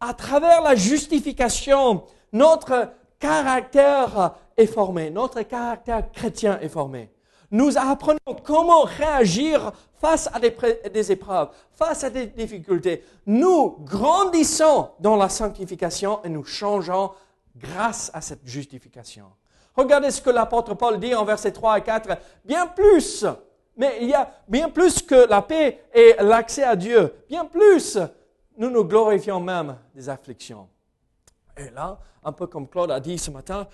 à 0.02 0.14
travers 0.14 0.62
la 0.62 0.76
justification, 0.76 2.04
notre 2.34 2.90
caractère 3.20 4.36
est 4.58 4.66
formé, 4.66 5.12
notre 5.12 5.44
caractère 5.44 6.12
chrétien 6.12 6.60
est 6.60 6.70
formé. 6.70 7.12
Nous 7.52 7.78
apprenons 7.78 8.18
comment 8.44 8.82
réagir 8.84 9.72
face 10.00 10.28
à 10.34 10.40
des, 10.40 11.12
épreuves, 11.12 11.50
face 11.74 12.04
à 12.04 12.10
des 12.10 12.26
difficultés. 12.26 13.04
Nous 13.28 13.78
grandissons 13.82 14.90
dans 15.00 15.16
la 15.16 15.30
sanctification 15.30 16.24
et 16.24 16.30
nous 16.30 16.46
changeons 16.46 17.12
grâce 17.56 18.10
à 18.14 18.22
cette 18.22 18.46
justification. 18.46 19.26
Regardez 19.76 20.12
ce 20.12 20.22
que 20.22 20.30
l'apôtre 20.30 20.74
Paul 20.74 21.00
dit 21.00 21.14
en 21.14 21.24
versets 21.24 21.52
3 21.52 21.78
et 21.78 21.82
4. 21.82 22.18
Bien 22.44 22.68
plus, 22.68 23.26
mais 23.78 23.98
il 24.02 24.10
y 24.10 24.14
a 24.14 24.32
bien 24.48 24.70
plus 24.70 25.02
que 25.02 25.28
la 25.30 25.42
paix 25.42 25.84
et 25.94 26.16
l'accès 26.20 26.64
à 26.64 26.76
Dieu. 26.76 27.14
Bien 27.30 27.46
plus, 27.46 27.98
nous 28.62 28.70
nous 28.70 28.84
glorifions 28.84 29.40
même 29.40 29.76
des 29.96 30.08
afflictions. 30.08 30.70
Et 31.58 31.72
là, 31.72 31.98
un 32.24 32.32
peu 32.32 32.46
comme 32.46 32.68
Claude 32.68 32.92
a 32.92 33.00
dit 33.00 33.18
ce 33.18 33.32
matin, 33.32 33.68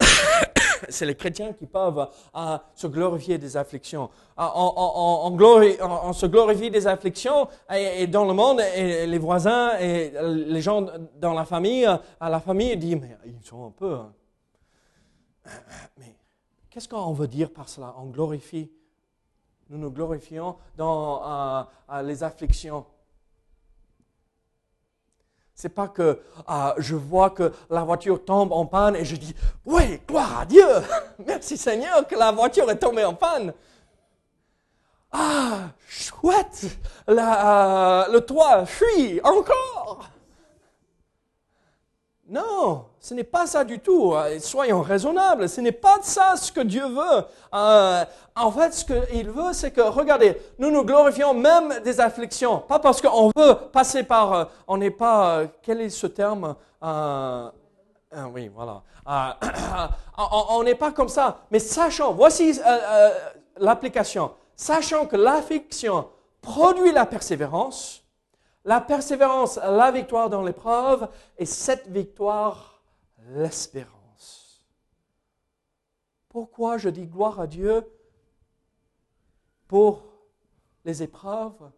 c'est 0.88 1.06
les 1.06 1.14
chrétiens 1.14 1.52
qui 1.52 1.64
peuvent 1.66 2.08
euh, 2.34 2.58
se 2.74 2.88
glorifier 2.88 3.38
des 3.38 3.56
afflictions. 3.56 4.10
Euh, 4.40 4.44
on, 4.52 6.12
se 6.12 6.26
glorifie 6.26 6.72
des 6.72 6.88
afflictions 6.88 7.46
et, 7.72 8.08
dans 8.08 8.24
le 8.24 8.32
monde, 8.32 8.58
les 8.58 9.18
voisins 9.18 9.78
et 9.78 10.12
les 10.20 10.60
gens 10.60 10.86
dans 11.20 11.34
la 11.34 11.44
famille, 11.44 11.84
à 11.86 12.02
euh, 12.20 12.28
la 12.28 12.40
famille 12.40 12.76
disent, 12.76 12.98
mais 13.00 13.16
ils 13.24 13.46
sont 13.46 13.66
un 13.66 13.70
peu... 13.70 13.94
Hein. 13.94 14.12
Mais 15.98 16.16
qu'est-ce 16.68 16.88
qu'on 16.88 17.12
veut 17.12 17.28
dire 17.28 17.52
par 17.52 17.68
cela? 17.68 17.94
On 17.96 18.06
glorifie. 18.06 18.72
Nous 19.70 19.78
nous 19.78 19.92
glorifions 19.92 20.56
dans 20.76 21.64
les 22.02 22.24
afflictions 22.24 22.84
C'est 25.62 25.68
pas 25.68 25.86
que 25.86 26.18
ah, 26.48 26.74
je 26.78 26.96
vois 26.96 27.30
que 27.30 27.52
la 27.70 27.84
voiture 27.84 28.24
tombe 28.24 28.50
en 28.50 28.66
panne 28.66 28.96
et 28.96 29.04
je 29.04 29.14
dis 29.14 29.32
oui, 29.64 30.00
gloire 30.08 30.40
à 30.40 30.44
Dieu, 30.44 30.66
merci 31.24 31.56
Seigneur 31.56 32.04
que 32.08 32.16
la 32.16 32.32
voiture 32.32 32.68
est 32.68 32.80
tombée 32.80 33.04
en 33.04 33.14
panne. 33.14 33.54
Ah, 35.12 35.68
chouette, 35.86 36.66
la, 37.06 38.08
le 38.10 38.20
toit 38.22 38.66
fuit 38.66 39.20
encore. 39.22 40.10
Non, 42.26 42.86
ce 43.02 43.14
n'est 43.14 43.24
pas 43.24 43.48
ça 43.48 43.64
du 43.64 43.80
tout. 43.80 44.14
Soyons 44.38 44.80
raisonnables. 44.80 45.48
Ce 45.48 45.60
n'est 45.60 45.72
pas 45.72 45.98
ça 46.02 46.36
ce 46.36 46.52
que 46.52 46.60
Dieu 46.60 46.86
veut. 46.86 47.24
Euh, 47.52 48.04
en 48.36 48.52
fait, 48.52 48.72
ce 48.72 48.84
qu'il 48.84 49.28
veut, 49.28 49.52
c'est 49.52 49.72
que, 49.72 49.80
regardez, 49.80 50.40
nous 50.60 50.70
nous 50.70 50.84
glorifions 50.84 51.34
même 51.34 51.80
des 51.82 52.00
afflictions. 52.00 52.60
Pas 52.60 52.78
parce 52.78 53.02
qu'on 53.02 53.32
veut 53.34 53.56
passer 53.72 54.04
par, 54.04 54.32
euh, 54.32 54.44
on 54.68 54.76
n'est 54.76 54.92
pas, 54.92 55.38
euh, 55.38 55.46
quel 55.62 55.80
est 55.80 55.90
ce 55.90 56.06
terme 56.06 56.54
Oui, 56.80 58.48
voilà. 58.54 58.82
on 60.52 60.62
n'est 60.62 60.76
pas 60.76 60.92
comme 60.92 61.08
ça. 61.08 61.40
Mais 61.50 61.58
sachant, 61.58 62.12
voici 62.12 62.60
l'application. 63.56 64.30
Sachant 64.54 65.06
que 65.06 65.16
l'affliction 65.16 66.06
produit 66.40 66.92
la 66.92 67.06
persévérance, 67.06 68.04
la 68.64 68.80
persévérance, 68.80 69.56
la 69.56 69.90
victoire 69.90 70.30
dans 70.30 70.42
l'épreuve, 70.42 71.08
et 71.36 71.46
cette 71.46 71.88
victoire, 71.88 72.71
l'espérance. 73.30 74.64
Pourquoi 76.28 76.78
je 76.78 76.88
dis 76.88 77.06
gloire 77.06 77.40
à 77.40 77.46
Dieu 77.46 77.84
pour 79.68 80.04
les 80.84 81.02
épreuves? 81.02 81.70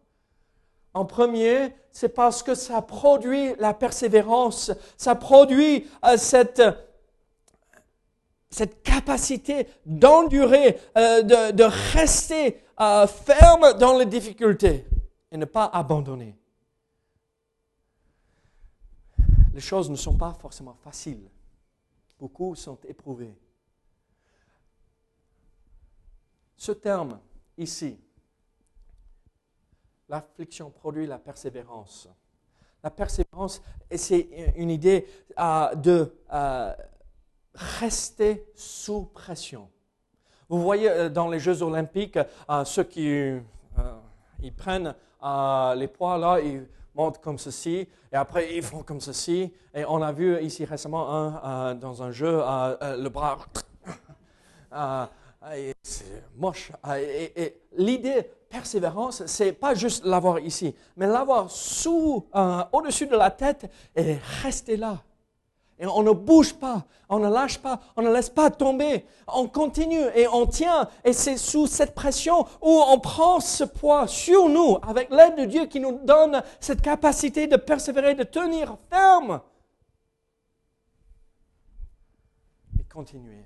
En 0.93 1.05
premier, 1.05 1.75
c'est 1.91 2.09
parce 2.09 2.41
que 2.41 2.55
ça 2.55 2.81
produit 2.81 3.53
la 3.59 3.73
persévérance, 3.73 4.71
ça 4.95 5.15
produit 5.15 5.89
euh, 6.05 6.15
cette, 6.17 6.61
capacité 8.83 9.67
d'endurer, 9.85 10.79
euh, 10.97 11.21
de, 11.21 11.51
de, 11.51 11.63
rester 11.93 12.61
euh, 12.79 13.05
ferme 13.07 13.77
dans 13.77 13.97
les 13.97 14.05
difficultés 14.05 14.85
et 15.31 15.37
ne 15.37 15.43
pas 15.43 15.65
abandonner 15.65 16.37
les 19.55 19.61
choses 19.61 19.89
ne 19.89 19.95
sont 19.95 20.17
pas 20.17 20.33
forcément 20.33 20.75
faciles. 20.83 21.29
Beaucoup 22.19 22.55
sont 22.55 22.79
éprouvés. 22.87 23.35
Ce 26.55 26.71
terme 26.71 27.19
ici, 27.57 27.99
l'affliction 30.09 30.69
produit 30.69 31.05
la 31.05 31.19
persévérance. 31.19 32.07
La 32.83 32.91
persévérance, 32.91 33.61
c'est 33.95 34.53
une 34.55 34.69
idée 34.69 35.07
euh, 35.39 35.75
de 35.75 36.15
euh, 36.31 36.73
rester 37.53 38.45
sous 38.53 39.05
pression. 39.05 39.69
Vous 40.47 40.61
voyez 40.61 40.89
euh, 40.89 41.09
dans 41.09 41.27
les 41.27 41.39
Jeux 41.39 41.63
olympiques, 41.63 42.19
ceux 42.63 42.83
qui 42.83 43.07
ils 44.41 44.53
prennent 44.55 44.93
les 45.75 45.87
poids 45.87 46.17
là, 46.17 46.39
ils 46.39 46.67
montent 46.95 47.19
comme 47.19 47.37
ceci, 47.37 47.87
et 48.11 48.15
après 48.15 48.55
ils 48.55 48.63
font 48.63 48.83
comme 48.83 49.01
ceci. 49.01 49.53
Et 49.73 49.83
on 49.85 50.01
a 50.01 50.11
vu 50.11 50.41
ici 50.41 50.65
récemment 50.65 51.11
un, 51.11 51.41
euh, 51.43 51.73
dans 51.75 52.01
un 52.01 52.11
jeu, 52.11 52.41
euh, 52.41 52.75
euh, 52.81 52.97
le 52.97 53.09
bras. 53.09 53.37
c'est 55.83 56.23
moche. 56.35 56.71
et, 56.97 57.61
l'idée 57.77 58.29
persévérance, 58.49 59.25
c'est 59.25 59.51
pas 59.51 59.75
juste 59.75 60.05
l'avoir 60.05 60.39
ici, 60.39 60.73
mais 60.95 61.07
l'avoir 61.07 61.51
sous, 61.51 62.25
au-dessus 62.71 63.07
de 63.07 63.15
la 63.15 63.29
tête 63.31 63.69
et 63.95 64.15
rester 64.41 64.77
là. 64.77 65.03
Et 65.77 65.85
on 65.85 66.03
ne 66.03 66.11
bouge 66.11 66.53
pas, 66.53 66.85
on 67.09 67.19
ne 67.19 67.29
lâche 67.29 67.57
pas, 67.57 67.81
on 67.97 68.01
ne 68.01 68.11
laisse 68.11 68.29
pas 68.29 68.49
tomber. 68.49 69.05
On 69.27 69.47
continue 69.47 70.05
et 70.15 70.27
on 70.27 70.45
tient. 70.45 70.87
Et 71.03 71.11
c'est 71.11 71.37
sous 71.37 71.67
cette 71.67 71.93
pression 71.93 72.45
où 72.61 72.81
on 72.87 72.99
prend 72.99 73.41
ce 73.41 73.65
poids 73.65 74.07
sur 74.07 74.47
nous 74.47 74.77
avec 74.81 75.09
l'aide 75.09 75.35
de 75.35 75.45
Dieu 75.45 75.65
qui 75.65 75.81
nous 75.81 75.99
donne 76.03 76.41
cette 76.61 76.81
capacité 76.81 77.47
de 77.47 77.57
persévérer, 77.57 78.15
de 78.15 78.23
tenir 78.23 78.77
ferme. 78.89 79.41
Et 82.79 82.83
continuer. 82.85 83.45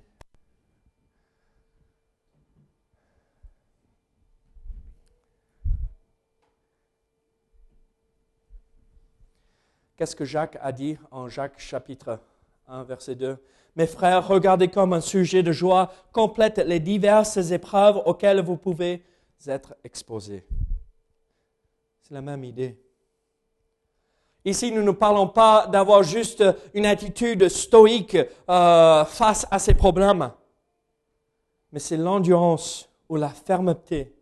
Qu'est-ce 10.00 10.16
que 10.16 10.24
Jacques 10.24 10.58
a 10.62 10.72
dit 10.72 10.98
en 11.12 11.28
Jacques 11.28 11.60
chapitre 11.60 12.22
1, 12.70 12.84
verset 12.84 13.16
2 13.16 13.38
Mes 13.76 13.86
frères, 13.86 14.26
regardez 14.26 14.70
comme 14.70 14.94
un 14.94 15.02
sujet 15.02 15.44
de 15.44 15.52
joie 15.52 15.92
complète 16.14 16.58
les 16.60 16.80
diverses 16.80 17.36
épreuves 17.52 18.02
auxquelles 18.06 18.40
vous 18.40 18.56
pouvez 18.56 19.04
être 19.46 19.76
exposés. 19.84 20.48
C'est 22.02 22.14
la 22.14 22.22
même 22.22 22.46
idée. 22.46 22.82
Ici, 24.46 24.72
nous 24.72 24.84
ne 24.84 24.92
parlons 24.92 25.28
pas 25.28 25.68
d'avoir 25.68 26.02
juste 26.04 26.46
une 26.74 26.86
attitude 26.86 27.50
stoïque 27.50 28.16
euh, 28.50 29.04
face 29.04 29.48
à 29.52 29.60
ces 29.60 29.74
problèmes, 29.74 30.32
mais 31.74 31.80
c'est 31.80 31.98
l'endurance 31.98 32.90
ou 33.10 33.18
la 33.18 33.28
fermeté 33.28 34.16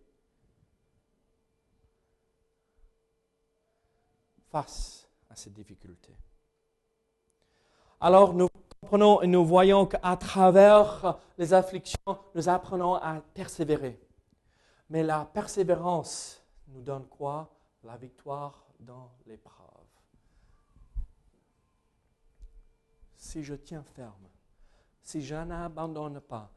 face 4.51 4.96
ces 5.37 5.49
difficultés. 5.49 6.15
Alors 7.99 8.33
nous 8.33 8.49
comprenons 8.81 9.21
et 9.21 9.27
nous 9.27 9.45
voyons 9.45 9.85
qu'à 9.85 10.15
travers 10.17 11.19
les 11.37 11.53
afflictions, 11.53 12.19
nous 12.35 12.49
apprenons 12.49 12.95
à 12.95 13.21
persévérer. 13.33 13.99
Mais 14.89 15.03
la 15.03 15.25
persévérance 15.25 16.43
nous 16.67 16.81
donne 16.81 17.05
quoi? 17.07 17.53
La 17.83 17.97
victoire 17.97 18.65
dans 18.79 19.11
l'épreuve. 19.25 19.67
Si 23.15 23.43
je 23.43 23.55
tiens 23.55 23.83
ferme, 23.83 24.27
si 25.01 25.21
je 25.21 25.35
n'abandonne 25.35 26.19
pas, 26.19 26.51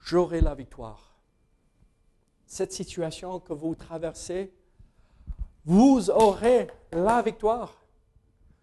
j'aurai 0.00 0.40
la 0.40 0.54
victoire. 0.54 1.16
Cette 2.46 2.72
situation 2.72 3.40
que 3.40 3.52
vous 3.52 3.74
traversez, 3.74 4.52
vous 5.64 6.10
aurez 6.10 6.68
la 6.92 7.22
victoire. 7.22 7.79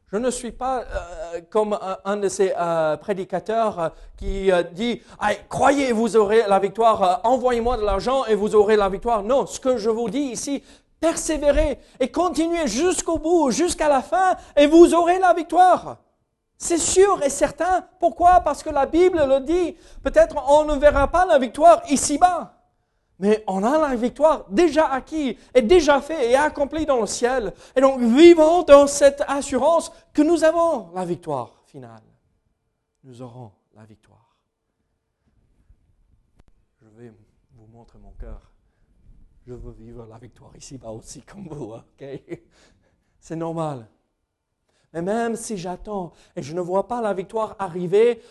Je 0.10 0.16
ne 0.16 0.32
suis 0.32 0.54
pas 0.54 0.84
euh, 0.84 1.42
comme 1.50 1.78
un, 2.06 2.16
de 2.16 2.30
ces 2.30 2.54
euh, 2.58 2.96
prédicateurs 2.96 3.80
euh, 3.80 3.90
qui 4.16 4.50
dit 4.72 5.02
Croyez, 5.50 5.92
vous 5.92 6.16
aurez 6.16 6.44
la 6.48 6.60
victoire, 6.60 7.20
envoyez-moi 7.26 7.76
de 7.76 7.84
l'argent 7.84 8.24
et 8.24 8.34
vous 8.34 8.56
aurez 8.56 8.78
la 8.78 8.88
victoire. 8.88 9.22
Non, 9.22 9.46
ce 9.46 9.60
que 9.60 9.76
je 9.76 9.90
vous 9.90 10.10
dis 10.10 10.32
ici, 10.32 10.64
persévérez 11.02 11.80
et 12.00 12.10
continuez 12.10 12.68
jusqu'au 12.68 13.18
bout, 13.18 13.52
jusqu'à 13.52 13.90
la 13.90 14.02
fin, 14.02 14.38
et 14.56 14.66
vous 14.66 14.94
aurez 14.94 15.20
la 15.20 15.34
victoire. 15.34 15.98
C'est 16.58 16.78
sûr 16.78 17.22
et 17.22 17.30
certain. 17.30 17.86
Pourquoi? 18.00 18.40
Parce 18.40 18.64
que 18.64 18.70
la 18.70 18.86
Bible 18.86 19.22
le 19.28 19.42
dit. 19.42 19.76
Peut-être 20.04 20.38
on 20.50 20.64
ne 20.64 20.76
verra 20.76 21.10
pas 21.10 21.26
la 21.26 21.38
victoire 21.38 21.82
ici-bas. 21.90 22.57
Mais 23.20 23.44
on 23.48 23.64
a 23.64 23.80
la 23.80 23.96
victoire 23.96 24.46
déjà 24.50 24.92
acquise 24.92 25.36
et 25.54 25.62
déjà 25.62 26.02
fait 26.02 26.30
et 26.30 26.36
accomplie 26.36 26.86
dans 26.86 27.02
le 27.02 27.08
ciel. 27.08 27.54
Et 27.76 27.82
donc 27.82 28.00
vivons 28.00 28.64
dans 28.64 28.86
cette 28.86 29.24
assurance 29.28 29.92
que 30.14 30.22
nous 30.22 30.44
avons 30.44 30.92
la 30.94 31.04
victoire 31.04 31.64
finale. 31.66 32.04
Nous 33.04 33.22
aurons 33.22 33.52
la 33.76 33.86
victoire. 33.86 34.36
Je 36.82 36.88
vais 36.90 37.12
vous 37.56 37.68
montrer 37.68 37.98
mon 37.98 38.12
cœur. 38.12 38.52
Je 39.48 39.54
veux 39.54 39.72
vivre 39.72 40.06
la 40.06 40.18
victoire 40.18 40.56
ici-bas 40.56 40.92
aussi 40.92 41.22
comme 41.22 41.48
vous. 41.48 41.74
ok? 41.74 42.06
C'est 43.20 43.36
normal. 43.36 43.88
Mais 44.94 45.02
même 45.02 45.36
si 45.36 45.58
j'attends 45.58 46.12
et 46.36 46.44
je 46.44 46.54
ne 46.54 46.62
vois 46.62 46.88
pas 46.88 47.02
la 47.02 47.14
victoire 47.14 47.56
arriver, 47.58 48.22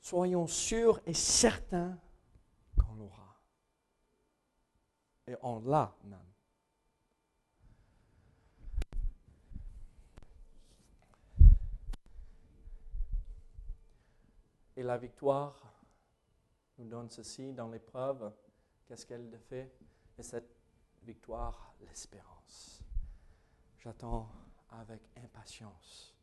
soyons 0.00 0.46
sûrs 0.46 1.00
et 1.06 1.14
certains 1.14 1.96
et 5.28 5.36
on 5.42 5.60
l'a 5.60 5.94
même. 6.04 6.18
Et 14.76 14.82
la 14.82 14.96
victoire 14.96 15.60
nous 16.78 16.86
donne 16.86 17.10
ceci 17.10 17.52
dans 17.52 17.68
l'épreuve. 17.68 18.32
Qu'est-ce 18.86 19.04
qu'elle 19.04 19.38
fait? 19.38 19.70
Et 20.16 20.22
cette 20.22 20.56
victoire, 21.02 21.74
l'espérance. 21.80 22.82
J'attends 23.78 24.30
avec 24.70 25.02
impatience 25.16 26.14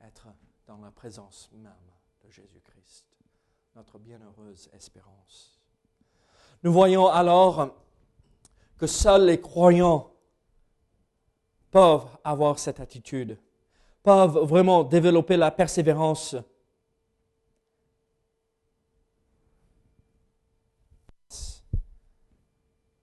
être 0.00 0.28
dans 0.66 0.78
la 0.78 0.90
présence 0.90 1.50
même 1.52 1.72
de 2.22 2.30
Jésus-Christ, 2.30 3.06
notre 3.74 3.98
bienheureuse 3.98 4.68
espérance. 4.72 5.58
Nous 6.64 6.72
voyons 6.72 7.06
alors 7.06 7.87
que 8.78 8.86
seuls 8.86 9.26
les 9.26 9.40
croyants 9.40 10.10
peuvent 11.70 12.06
avoir 12.24 12.58
cette 12.58 12.80
attitude. 12.80 13.38
peuvent 14.02 14.38
vraiment 14.38 14.84
développer 14.84 15.36
la 15.36 15.50
persévérance. 15.50 16.36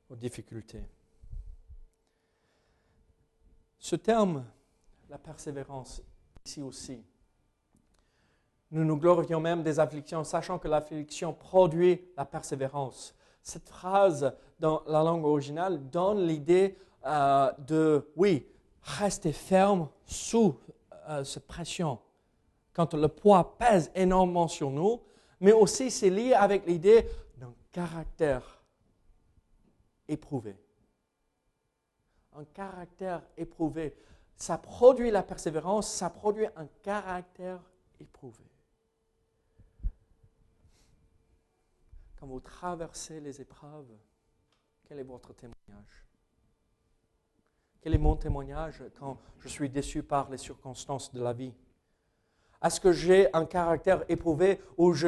aux 0.10 0.16
difficultés. 0.16 0.84
Ce 3.80 3.96
terme, 3.96 4.46
la 5.10 5.18
persévérance, 5.18 6.02
ici 6.46 6.62
aussi, 6.62 7.04
nous 8.72 8.84
nous 8.84 8.98
glorifions 8.98 9.40
même 9.40 9.62
des 9.62 9.80
afflictions, 9.80 10.24
sachant 10.24 10.58
que 10.58 10.68
l'affliction 10.68 11.34
produit 11.34 12.02
la 12.18 12.26
persévérance. 12.26 13.14
Cette 13.42 13.68
phrase 13.68 14.36
dans 14.60 14.84
la 14.88 15.04
langue 15.04 15.26
originale 15.26 15.90
donne 15.90 16.26
l'idée 16.26 16.78
euh, 17.06 17.52
de, 17.60 18.12
oui, 18.16 18.48
rester 18.82 19.32
ferme 19.32 19.90
sous 20.06 20.60
euh, 21.10 21.24
cette 21.24 21.48
pression, 21.48 22.00
quand 22.74 22.94
le 22.94 23.08
poids 23.08 23.58
pèse 23.58 23.92
énormément 23.96 24.48
sur 24.48 24.72
nous, 24.72 25.02
mais 25.40 25.52
aussi 25.52 25.92
c'est 25.92 26.10
lié 26.10 26.34
avec 26.34 26.66
l'idée 26.66 27.08
d'un 27.38 27.54
caractère 27.72 28.64
éprouvé. 30.08 30.58
Un 32.34 32.46
caractère 32.46 33.22
éprouvé. 33.38 33.96
Ça 34.36 34.58
produit 34.58 35.12
la 35.12 35.24
persévérance, 35.24 35.90
ça 35.90 36.10
produit 36.10 36.48
un 36.56 36.68
caractère 36.82 37.62
éprouvé. 38.00 38.44
Quand 42.20 42.28
vous 42.28 42.40
traversez 42.42 43.20
les 43.20 43.40
épreuves, 43.40 43.88
quel 44.88 45.00
est 45.00 45.04
votre 45.04 45.34
témoignage? 45.34 46.06
Quel 47.82 47.94
est 47.94 48.00
mon 48.00 48.16
témoignage 48.16 48.84
quand 49.00 49.18
je 49.40 49.48
suis 49.48 49.70
déçu 49.70 50.04
par 50.04 50.30
les 50.30 50.38
circonstances 50.38 51.14
de 51.14 51.22
la 51.22 51.34
vie? 51.34 51.54
Est-ce 52.64 52.80
que 52.80 52.92
j'ai 52.92 53.34
un 53.34 53.46
caractère 53.46 54.04
éprouvé 54.10 54.62
où 54.78 54.94
je 54.94 55.08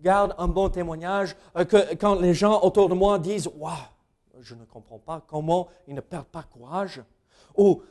garde 0.00 0.34
un 0.38 0.48
bon 0.48 0.70
témoignage 0.70 1.36
euh, 1.56 1.64
quand 2.00 2.14
les 2.14 2.34
gens 2.34 2.60
autour 2.62 2.88
de 2.88 2.94
moi 2.94 3.18
disent 3.18 3.48
Waouh, 3.56 3.76
je 4.40 4.54
ne 4.54 4.64
comprends 4.64 4.98
pas 4.98 5.22
comment 5.26 5.68
ils 5.86 5.94
ne 5.94 6.00
perdent 6.00 6.28
pas 6.28 6.44
courage 6.44 7.02
Ou 7.56 7.82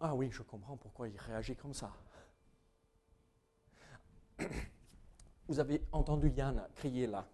Ah 0.00 0.14
oui, 0.14 0.28
je 0.30 0.42
comprends 0.42 0.76
pourquoi 0.76 1.08
il 1.08 1.16
réagit 1.16 1.56
comme 1.56 1.74
ça. 1.74 1.92
Vous 5.48 5.60
avez 5.60 5.82
entendu 5.92 6.30
Yann 6.30 6.66
crier 6.74 7.06
là 7.06 7.26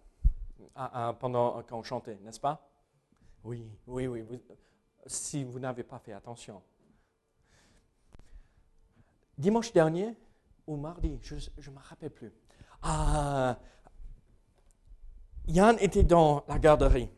pendant 1.19 1.63
qu'on 1.63 1.83
chantait, 1.83 2.19
n'est-ce 2.23 2.39
pas? 2.39 2.70
Oui, 3.43 3.65
oui, 3.87 4.07
oui. 4.07 4.23
si 5.05 5.43
vous 5.43 5.59
n'avez 5.59 5.83
pas 5.83 5.99
fait 5.99 6.13
attention. 6.13 6.61
Dimanche 9.37 9.73
dernier, 9.73 10.15
ou 10.67 10.75
mardi, 10.75 11.19
je 11.23 11.35
ne 11.35 11.75
me 11.75 11.81
rappelle 11.81 12.11
plus. 12.11 12.31
Ah, 12.83 13.57
Yann 15.47 15.77
était 15.79 16.03
dans 16.03 16.43
la 16.47 16.59
garderie. 16.59 17.09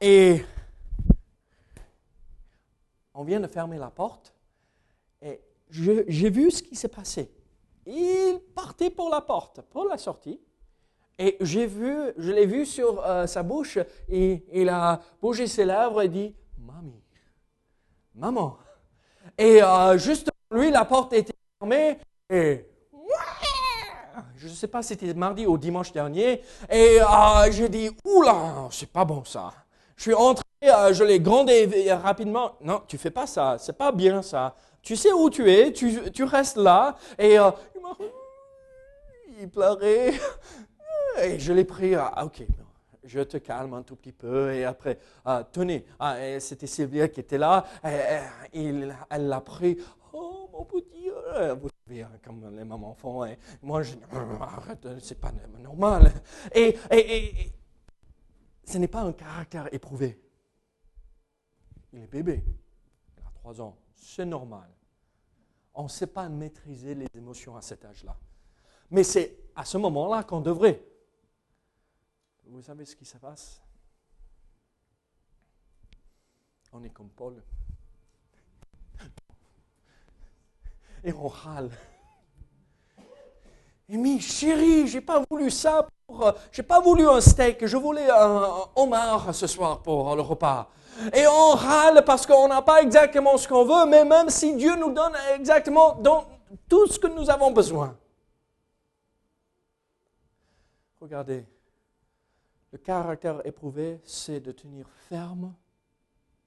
Et 0.00 0.44
on 3.14 3.24
vient 3.24 3.40
de 3.40 3.46
fermer 3.46 3.78
la 3.78 3.90
porte. 3.90 4.34
Et 5.22 5.40
j'ai 5.70 6.30
vu 6.30 6.50
ce 6.50 6.62
qui 6.62 6.76
s'est 6.76 6.88
passé. 6.88 7.32
Il 7.86 8.40
partait 8.54 8.90
pour 8.90 9.10
la 9.10 9.20
porte, 9.20 9.62
pour 9.62 9.86
la 9.86 9.98
sortie. 9.98 10.40
Et 11.20 11.36
j'ai 11.40 11.66
vu, 11.66 12.12
je 12.16 12.30
l'ai 12.30 12.46
vu 12.46 12.64
sur 12.64 13.04
euh, 13.04 13.26
sa 13.26 13.42
bouche, 13.42 13.78
et 14.08 14.44
il 14.52 14.68
a 14.68 15.00
bougé 15.20 15.48
ses 15.48 15.64
lèvres 15.64 16.02
et 16.02 16.08
dit 16.08 16.32
Mamie, 16.58 17.02
maman. 18.14 18.56
Et 19.36 19.60
euh, 19.60 19.98
juste 19.98 20.30
lui, 20.52 20.70
la 20.70 20.84
porte 20.84 21.12
était 21.12 21.34
fermée, 21.58 21.98
et 22.30 22.64
je 24.36 24.46
ne 24.46 24.52
sais 24.52 24.68
pas 24.68 24.80
si 24.80 24.88
c'était 24.90 25.12
mardi 25.12 25.44
ou 25.44 25.58
dimanche 25.58 25.92
dernier, 25.92 26.40
et 26.70 27.00
euh, 27.00 27.50
j'ai 27.50 27.68
dit 27.68 27.90
Oula, 28.04 28.68
c'est 28.70 28.90
pas 28.90 29.04
bon 29.04 29.24
ça. 29.24 29.52
Je 29.96 30.02
suis 30.02 30.14
entré, 30.14 30.44
je 30.62 31.02
l'ai 31.02 31.18
grondé 31.18 31.92
rapidement. 31.94 32.52
Non, 32.60 32.82
tu 32.86 32.96
fais 32.96 33.10
pas 33.10 33.26
ça, 33.26 33.56
c'est 33.58 33.76
pas 33.76 33.90
bien 33.90 34.22
ça. 34.22 34.54
Tu 34.82 34.94
sais 34.94 35.12
où 35.12 35.28
tu 35.28 35.50
es, 35.50 35.72
tu, 35.72 36.12
tu 36.12 36.22
restes 36.22 36.58
là, 36.58 36.96
et 37.18 37.36
il 39.40 39.48
pleurait. 39.50 40.12
Et 41.22 41.38
je 41.38 41.52
l'ai 41.52 41.64
pris, 41.64 41.94
ah, 41.94 42.24
ok, 42.24 42.44
je 43.04 43.20
te 43.20 43.36
calme 43.38 43.74
un 43.74 43.82
tout 43.82 43.96
petit 43.96 44.12
peu. 44.12 44.52
Et 44.54 44.64
après, 44.64 44.98
ah, 45.24 45.46
tenez, 45.50 45.84
ah, 45.98 46.16
c'était 46.40 46.66
Sylvia 46.66 47.08
qui 47.08 47.20
était 47.20 47.38
là. 47.38 47.64
elle 47.82 48.94
l'a 49.10 49.40
pris. 49.40 49.78
Oh, 50.12 50.48
mon 50.52 50.64
petit, 50.64 51.10
vous 51.60 51.68
savez, 51.86 52.02
hein, 52.02 52.10
comme 52.24 52.56
les 52.56 52.64
mamans 52.64 52.94
font. 52.94 53.24
Et 53.24 53.38
moi, 53.62 53.82
je 53.82 53.94
arrête, 54.40 54.86
c'est 55.00 55.20
pas 55.20 55.32
normal. 55.58 56.12
Et, 56.54 56.76
et, 56.90 57.52
ce 58.64 58.78
n'est 58.78 58.88
pas 58.88 59.02
un 59.02 59.12
caractère 59.12 59.72
éprouvé. 59.72 60.20
Il 61.92 62.02
est 62.02 62.06
bébé, 62.06 62.44
il 63.16 63.22
a 63.26 63.30
trois 63.34 63.60
ans, 63.60 63.76
c'est 63.94 64.26
normal. 64.26 64.68
On 65.74 65.84
ne 65.84 65.88
sait 65.88 66.06
pas 66.06 66.28
maîtriser 66.28 66.94
les 66.94 67.06
émotions 67.14 67.56
à 67.56 67.62
cet 67.62 67.84
âge-là. 67.84 68.16
Mais 68.90 69.04
c'est 69.04 69.38
à 69.54 69.64
ce 69.64 69.78
moment-là 69.78 70.22
qu'on 70.24 70.40
devrait. 70.40 70.82
Vous 72.50 72.62
savez 72.62 72.86
ce 72.86 72.96
qui 72.96 73.04
se 73.04 73.18
passe? 73.18 73.60
On 76.72 76.82
est 76.82 76.90
comme 76.90 77.10
Paul. 77.10 77.42
Et 81.04 81.12
on 81.12 81.28
râle. 81.28 81.70
Et 83.88 83.96
mais 83.96 84.18
chérie, 84.18 84.86
j'ai 84.86 85.00
pas 85.00 85.22
voulu 85.30 85.50
ça 85.50 85.86
pour, 86.06 86.32
j'ai 86.50 86.62
pas 86.62 86.80
voulu 86.80 87.08
un 87.08 87.20
steak, 87.20 87.64
je 87.64 87.76
voulais 87.76 88.10
un 88.10 88.66
homard 88.74 89.34
ce 89.34 89.46
soir 89.46 89.82
pour 89.82 90.16
le 90.16 90.22
repas. 90.22 90.70
Et 91.14 91.26
on 91.26 91.50
râle 91.52 92.04
parce 92.04 92.26
qu'on 92.26 92.48
n'a 92.48 92.60
pas 92.60 92.82
exactement 92.82 93.36
ce 93.36 93.46
qu'on 93.46 93.64
veut, 93.64 93.86
mais 93.88 94.04
même 94.04 94.30
si 94.30 94.56
Dieu 94.56 94.74
nous 94.76 94.92
donne 94.92 95.14
exactement 95.34 96.02
tout 96.68 96.86
ce 96.86 96.98
que 96.98 97.06
nous 97.06 97.30
avons 97.30 97.50
besoin. 97.50 97.96
Regardez, 101.00 101.46
le 102.72 102.78
caractère 102.78 103.46
éprouvé, 103.46 104.00
c'est 104.04 104.40
de 104.40 104.52
tenir 104.52 104.86
ferme 105.08 105.54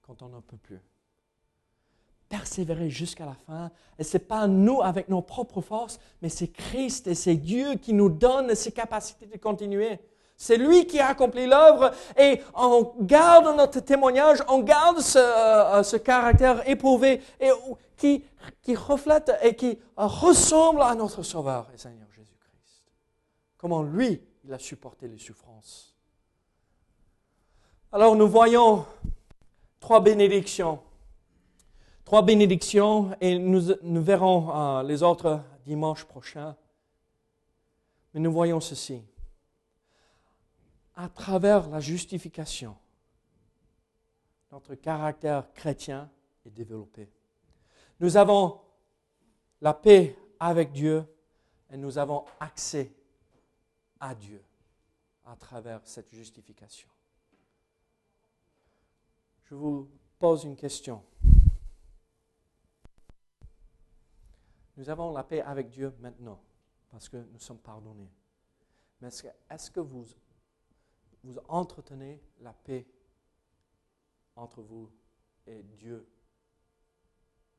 quand 0.01 0.21
on 0.21 0.29
n'en 0.29 0.41
peut 0.41 0.57
plus. 0.57 0.79
Persévérer 2.29 2.89
jusqu'à 2.89 3.25
la 3.25 3.33
fin. 3.33 3.71
Et 3.97 4.03
ce 4.03 4.17
n'est 4.17 4.23
pas 4.23 4.47
nous 4.47 4.81
avec 4.81 5.09
nos 5.09 5.21
propres 5.21 5.61
forces, 5.61 5.99
mais 6.21 6.29
c'est 6.29 6.47
Christ 6.47 7.07
et 7.07 7.15
c'est 7.15 7.35
Dieu 7.35 7.75
qui 7.75 7.93
nous 7.93 8.09
donne 8.09 8.55
ces 8.55 8.71
capacités 8.71 9.25
de 9.25 9.37
continuer. 9.37 9.99
C'est 10.37 10.57
lui 10.57 10.87
qui 10.87 10.99
a 10.99 11.09
accompli 11.09 11.45
l'œuvre 11.45 11.91
et 12.17 12.41
on 12.55 12.93
garde 13.01 13.55
notre 13.55 13.79
témoignage, 13.79 14.39
on 14.47 14.59
garde 14.59 14.99
ce, 14.99 15.19
euh, 15.19 15.99
caractère 15.99 16.67
éprouvé 16.67 17.21
et 17.39 17.51
qui, 17.95 18.23
qui 18.63 18.75
reflète 18.75 19.31
et 19.43 19.55
qui 19.55 19.77
ressemble 19.95 20.81
à 20.81 20.95
notre 20.95 21.21
Sauveur 21.21 21.69
et 21.73 21.77
Seigneur 21.77 22.07
Jésus-Christ. 22.15 22.83
Comment 23.57 23.83
lui, 23.83 24.19
il 24.43 24.53
a 24.53 24.57
supporté 24.57 25.07
les 25.07 25.19
souffrances. 25.19 25.90
Alors 27.93 28.15
nous 28.15 28.27
voyons 28.29 28.85
trois 29.81 29.99
bénédictions. 29.99 30.81
Trois 32.05 32.21
bénédictions 32.21 33.13
et 33.19 33.37
nous, 33.37 34.01
verrons 34.01 34.55
euh, 34.55 34.83
les 34.83 35.03
autres 35.03 35.41
dimanche 35.65 36.05
prochain. 36.05 36.55
Mais 38.13 38.21
nous 38.21 38.31
voyons 38.31 38.61
ceci. 38.61 39.01
À 40.95 41.09
travers 41.09 41.69
la 41.69 41.81
justification, 41.81 42.77
notre 44.53 44.75
caractère 44.75 45.51
chrétien 45.53 46.09
est 46.45 46.49
développé. 46.49 47.09
Nous 47.99 48.15
avons 48.15 48.61
la 49.59 49.73
paix 49.73 50.15
avec 50.39 50.71
Dieu 50.71 51.03
et 51.69 51.75
nous 51.75 51.97
avons 51.97 52.23
accès 52.39 52.89
à 53.99 54.15
Dieu 54.15 54.41
à 55.25 55.35
travers 55.35 55.81
cette 55.83 56.09
justification 56.09 56.87
je 59.51 59.55
vous 59.55 59.89
pose 60.17 60.45
une 60.45 60.55
question. 60.55 61.03
Nous 64.77 64.89
avons 64.89 65.11
la 65.11 65.25
paix 65.25 65.41
avec 65.41 65.69
Dieu 65.69 65.93
maintenant 65.99 66.41
parce 66.89 67.09
que 67.09 67.17
nous 67.17 67.39
sommes 67.39 67.59
pardonnés. 67.59 68.09
Mais 69.01 69.09
est-ce 69.49 69.69
que, 69.69 69.81
vous, 69.81 70.05
vous 71.25 71.37
entretenez 71.49 72.21
la 72.39 72.53
paix 72.53 72.87
entre 74.37 74.61
vous 74.61 74.89
et 75.45 75.63
Dieu 75.63 76.07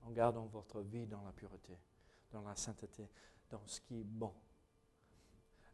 en 0.00 0.10
gardant 0.12 0.46
votre 0.46 0.80
vie 0.80 1.06
dans 1.06 1.22
la 1.22 1.32
pureté, 1.32 1.76
dans 2.30 2.40
la 2.40 2.56
sainteté, 2.56 3.06
dans 3.50 3.66
ce 3.66 3.82
qui 3.82 4.00
est 4.00 4.04
bon? 4.04 4.32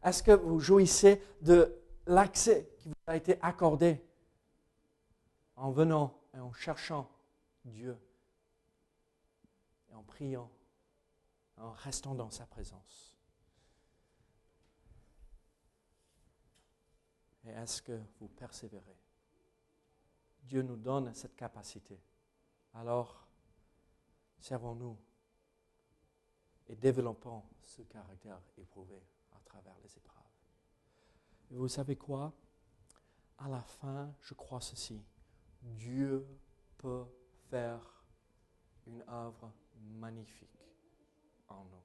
Est-ce 0.03 0.21
que 0.21 0.33
vous 0.33 0.59
jouissez 0.59 1.23
de 1.41 1.73
l'accès 2.07 2.73
qui 2.77 2.89
vous 2.89 2.95
a 3.07 3.15
été 3.15 3.41
accordé 3.41 4.03
en 5.59 5.71
venant 5.71 6.17
et 6.33 6.39
en 6.39 6.53
cherchant 6.53 7.11
Dieu 7.65 7.99
et 9.89 9.93
en 9.93 10.03
priant 10.03 10.49
en 11.57 11.71
restant 11.71 12.15
dans 12.15 12.29
sa 12.29 12.45
présence. 12.45 13.13
Et 17.43 17.49
est-ce 17.49 17.81
que 17.81 17.99
vous 18.19 18.29
persévérez? 18.29 18.97
Dieu 20.43 20.61
nous 20.61 20.77
donne 20.77 21.13
cette 21.13 21.35
capacité. 21.35 21.99
Alors, 22.73 23.27
servons-nous 24.39 24.97
et 26.69 26.75
développons 26.75 27.43
ce 27.65 27.81
caractère 27.81 28.39
éprouvé 28.57 29.03
à 29.33 29.39
travers 29.43 29.75
les 29.83 29.97
épreuves. 29.97 30.23
Et 31.51 31.57
vous 31.57 31.67
savez 31.67 31.97
quoi? 31.97 32.31
À 33.39 33.49
la 33.49 33.61
fin, 33.61 34.13
je 34.21 34.33
crois 34.33 34.61
ceci. 34.61 35.03
Dieu 35.61 36.25
peut 36.77 37.05
faire 37.49 37.79
une 38.87 39.03
œuvre 39.07 39.51
magnifique 39.99 40.49
en 41.47 41.63
nous. 41.65 41.83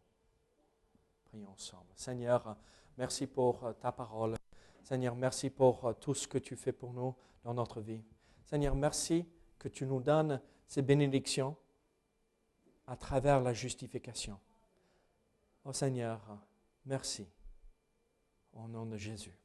Prions 1.24 1.50
ensemble. 1.50 1.90
Seigneur, 1.94 2.56
merci 2.96 3.26
pour 3.26 3.74
ta 3.80 3.92
parole. 3.92 4.36
Seigneur, 4.82 5.16
merci 5.16 5.50
pour 5.50 5.94
tout 6.00 6.14
ce 6.14 6.28
que 6.28 6.38
tu 6.38 6.56
fais 6.56 6.72
pour 6.72 6.92
nous 6.92 7.14
dans 7.42 7.54
notre 7.54 7.80
vie. 7.80 8.02
Seigneur, 8.44 8.74
merci 8.74 9.26
que 9.58 9.68
tu 9.68 9.86
nous 9.86 10.00
donnes 10.00 10.40
ces 10.66 10.82
bénédictions 10.82 11.56
à 12.86 12.96
travers 12.96 13.40
la 13.40 13.52
justification. 13.54 14.38
Oh 15.64 15.72
Seigneur, 15.72 16.20
merci. 16.84 17.26
Au 18.52 18.68
nom 18.68 18.86
de 18.86 18.96
Jésus. 18.96 19.43